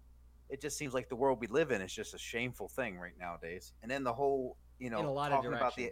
[0.50, 3.14] it just seems like the world we live in is just a shameful thing right
[3.18, 3.72] nowadays.
[3.82, 5.90] And then the whole, you know, in a lot of talking about the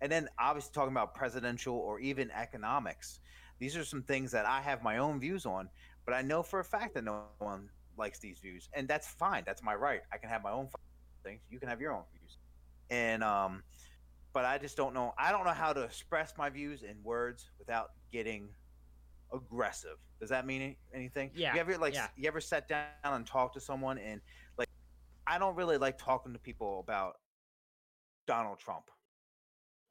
[0.00, 3.20] and then obviously talking about presidential or even economics.
[3.58, 5.68] These are some things that i have my own views on
[6.04, 9.42] but i know for a fact that no one likes these views and that's fine.
[9.46, 10.00] That's my right.
[10.12, 10.68] I can have my own
[11.24, 11.40] things.
[11.50, 12.38] You can have your own views.
[12.90, 13.62] And um
[14.32, 15.12] but i just don't know.
[15.18, 18.48] I don't know how to express my views in words without getting
[19.32, 22.08] aggressive does that mean anything Yeah, you ever like yeah.
[22.16, 24.20] you ever sat down and talked to someone and
[24.56, 24.68] like
[25.26, 27.16] i don't really like talking to people about
[28.26, 28.90] donald trump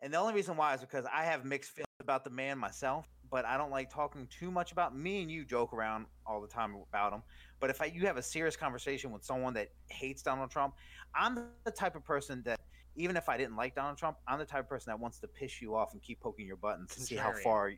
[0.02, 3.08] and the only reason why is because I have mixed feelings about the man myself,
[3.32, 6.48] but I don't like talking too much about me and you joke around all the
[6.48, 7.24] time about him.
[7.60, 10.76] But if I, you have a serious conversation with someone that hates Donald Trump,
[11.16, 12.60] I'm the type of person that
[12.96, 15.28] even if I didn't like Donald Trump, I'm the type of person that wants to
[15.28, 17.78] piss you off and keep poking your buttons to see how far you,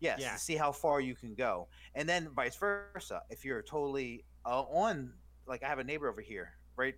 [0.00, 0.32] yes, Yeah.
[0.32, 1.68] to see how far you can go.
[1.94, 5.14] And then vice versa, if you're totally uh, on
[5.46, 6.94] like I have a neighbor over here, right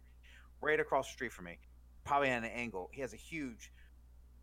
[0.60, 1.59] right across the street from me,
[2.05, 2.89] probably at an angle.
[2.93, 3.72] He has a huge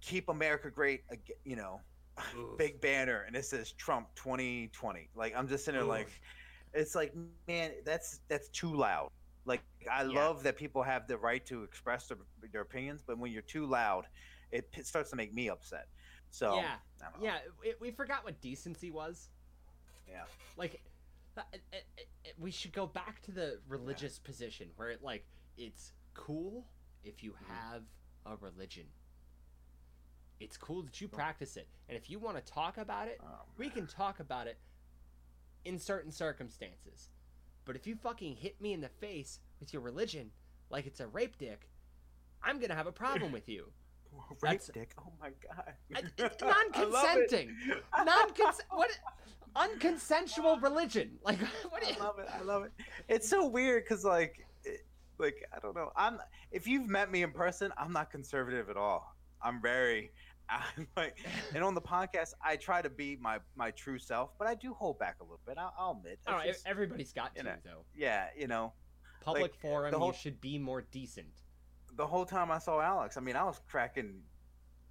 [0.02, 1.02] keep America great,
[1.44, 1.82] you know,
[2.36, 2.58] Oof.
[2.58, 5.10] big banner, and it says Trump 2020.
[5.16, 6.10] Like I'm just sitting there, like
[6.74, 7.14] it's like,
[7.48, 9.10] man, that's that's too loud.
[9.46, 10.30] Like I Yeah.
[10.30, 12.18] love that people have the right to express their,
[12.52, 14.06] their opinions, but when you're too loud,
[14.52, 15.88] it, starts to make me upset.
[16.32, 17.26] So yeah, I don't know.
[17.28, 17.38] yeah.
[17.62, 19.30] We, we forgot what decency was.
[20.08, 20.24] yeah,
[20.56, 20.82] like
[21.38, 25.26] uh, it, it, it, we should go back to the religious position where it like
[25.58, 26.66] it's cool
[27.04, 27.48] if you Mhm.
[27.48, 27.84] have
[28.26, 28.86] a religion
[30.40, 33.30] it's cool that you practice it and if you want to talk about it Um,
[33.58, 34.58] we can talk about it
[35.66, 37.10] in certain circumstances
[37.66, 40.32] but if you fucking hit me in the face with your religion
[40.70, 41.70] like it's a rape dick
[42.44, 43.72] i'm gonna have a problem with you
[44.30, 44.94] Rape That's- dick.
[45.00, 45.74] Oh my god.
[46.18, 47.32] It's I love it.
[47.32, 47.56] non-consenting.
[48.06, 48.90] Non-cons- what?
[49.56, 51.18] Unconsensual religion.
[51.24, 51.40] Like
[51.70, 51.82] what?
[51.82, 52.28] Do you, I love it.
[52.32, 52.72] I love it.
[53.08, 54.86] It's so weird because like, it,
[55.18, 55.92] like I don't know.
[55.96, 56.20] I'm
[56.52, 59.16] if you've met me in person, I'm not conservative at all.
[59.42, 60.12] I'm very,
[60.50, 61.18] I'm like,
[61.54, 64.74] and on the podcast, I try to be my my true self, but I do
[64.74, 65.58] hold back a little bit.
[65.58, 66.20] I'll, I'll admit.
[66.28, 67.86] I don't It's know, just- everybody's got you to know, though.
[67.96, 68.74] yeah, you know,
[69.22, 71.28] Public like, forum, whole- you should be more decent.
[71.98, 74.22] The whole time I saw Alex, I mean, I was cracking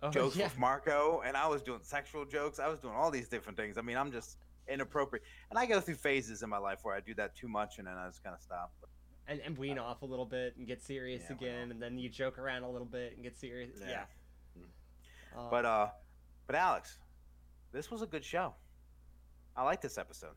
[0.02, 0.44] Oh, jokes yeah.
[0.44, 2.58] with Marco, and I was doing sexual jokes.
[2.58, 3.78] I was doing all these different things.
[3.78, 4.36] I mean, I'm just
[4.68, 7.78] inappropriate, and I go through phases in my life where I do that too much,
[7.78, 8.72] and then I just kind of stop.
[9.26, 12.10] and, and wean off a little bit and get serious Yeah, again, and then you
[12.10, 13.78] joke around a little bit and get serious.
[13.80, 14.04] Yeah.
[14.54, 14.62] Yeah.
[15.40, 15.88] Uh, But uh,
[16.46, 16.98] but Alex,
[17.72, 18.54] this was a good show.
[19.56, 20.34] I like this episode.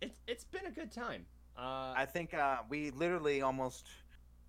[0.00, 1.26] it's it's been a good time.
[1.58, 3.88] Uh, I think uh, we literally almost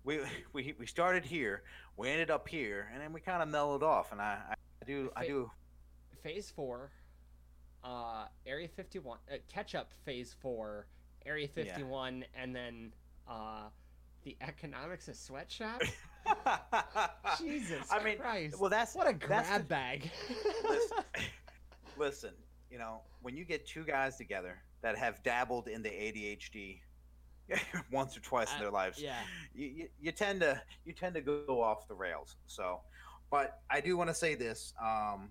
[0.08, 0.20] we
[0.52, 1.62] we we started here,
[1.96, 4.10] we ended up here, and then we kind of mellowed off.
[4.10, 5.50] And I, I do I do
[6.22, 6.90] phase four,
[7.84, 10.86] uh, Area fifty one, uh, catch up phase four,
[11.26, 11.64] Area Yeah.
[11.64, 12.92] fifty one, and then
[13.28, 13.68] uh,
[14.24, 15.82] the economics of sweatshop.
[17.38, 18.58] Jesus I mean, Christ!
[18.58, 20.10] well, that's what a that's grab the- bag.
[20.68, 20.98] listen,
[21.98, 22.30] listen,
[22.70, 26.80] you know, when you get two guys together that have dabbled in the ADHD
[27.90, 29.16] once or twice in Uh, their lives, yeah.
[29.54, 32.36] you, you, you tend to you tend to go off the rails.
[32.46, 32.80] So,
[33.30, 34.74] but I do want to say this.
[34.82, 35.30] Um,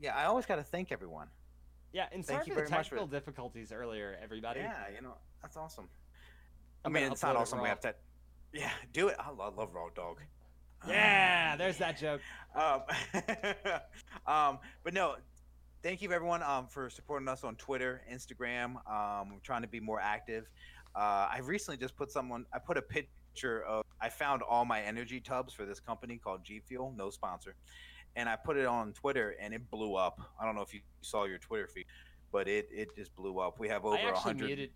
[0.00, 1.28] yeah, I always got to thank everyone.
[1.92, 4.60] Yeah, and sorry you for the much for- technical difficulties earlier, everybody.
[4.60, 5.88] Yeah, you know that's awesome.
[6.84, 7.60] I'm I mean, it's not it awesome.
[7.60, 7.94] We have to.
[8.52, 9.16] Yeah, do it.
[9.18, 10.20] I love, love raw dog.
[10.86, 12.20] Yeah, there's that joke.
[12.54, 12.82] Um,
[14.26, 15.16] um, but no,
[15.82, 18.76] thank you everyone um, for supporting us on Twitter, Instagram.
[18.90, 20.48] Um, we're trying to be more active.
[20.98, 22.44] Uh, I recently just put someone.
[22.52, 23.84] I put a picture of.
[24.00, 27.54] I found all my energy tubs for this company called G Fuel, no sponsor,
[28.16, 30.20] and I put it on Twitter, and it blew up.
[30.40, 31.86] I don't know if you saw your Twitter feed,
[32.32, 33.60] but it it just blew up.
[33.60, 34.46] We have over a hundred.
[34.46, 34.70] muted.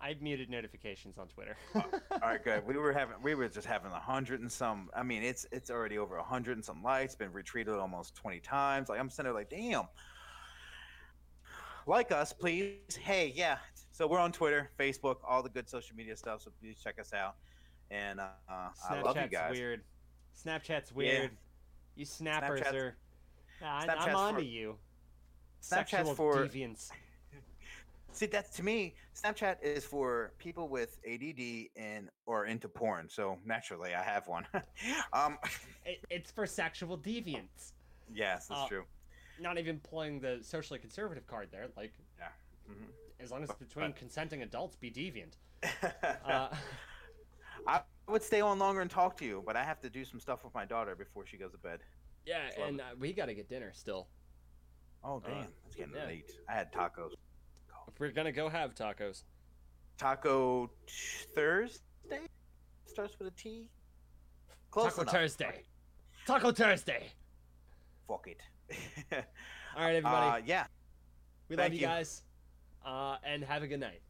[0.00, 1.56] I muted notifications on Twitter.
[1.74, 1.82] All
[2.22, 2.64] right, good.
[2.66, 4.90] We were having, we were just having a hundred and some.
[4.96, 7.14] I mean, it's it's already over a hundred and some likes.
[7.14, 8.88] Been retweeted almost twenty times.
[8.88, 9.84] Like I'm sitting there, like, damn.
[11.86, 12.96] Like us, please.
[13.00, 13.58] Hey, yeah.
[13.98, 16.42] So we're on Twitter, Facebook, all the good social media stuff.
[16.42, 17.34] So please check us out.
[17.90, 19.56] And uh, I love you Snapchat's guys.
[19.58, 19.80] weird.
[20.46, 21.32] Snapchat's weird.
[21.96, 22.96] You snappers Snapchat's- are.
[23.60, 24.76] Nah, Snapchat's I'm on for- to you.
[25.60, 26.90] Snapchat's Sexual for- deviance.
[28.12, 28.94] See, that's to me.
[29.20, 33.08] Snapchat is for people with ADD and or into porn.
[33.08, 34.46] So naturally, I have one.
[35.12, 35.38] um,
[35.84, 37.72] It, it's for sexual deviants.
[38.14, 38.84] yes, that's Uh, true.
[39.40, 41.66] Not even playing the socially conservative card there.
[41.76, 41.94] Like,
[42.70, 42.86] Mhm.
[43.20, 45.34] As long as it's between consenting adults, be deviant.
[46.24, 46.48] Uh,
[47.66, 50.20] I would stay on longer and talk to you, but I have to do some
[50.20, 51.80] stuff with my daughter before she goes to bed.
[52.24, 54.06] yeah, Love and uh, we gotta get dinner still.
[55.02, 56.06] Oh Uh, damn, it's getting yeah.
[56.06, 56.30] late.
[56.48, 57.12] I had tacos.
[57.88, 59.24] If we're gonna go have tacos.
[59.98, 60.70] Taco
[61.34, 61.80] Thursday
[62.86, 63.68] starts with a T.
[64.70, 65.14] Close Taco enough.
[65.14, 65.62] Thursday.
[66.26, 67.08] Taco Thursday.
[68.06, 68.40] Fuck it.
[69.76, 70.42] All right, everybody.
[70.42, 70.66] uh, yeah.
[71.48, 71.86] we love thank you you.
[71.86, 72.22] guys.
[72.88, 74.00] Uh, and have a good night.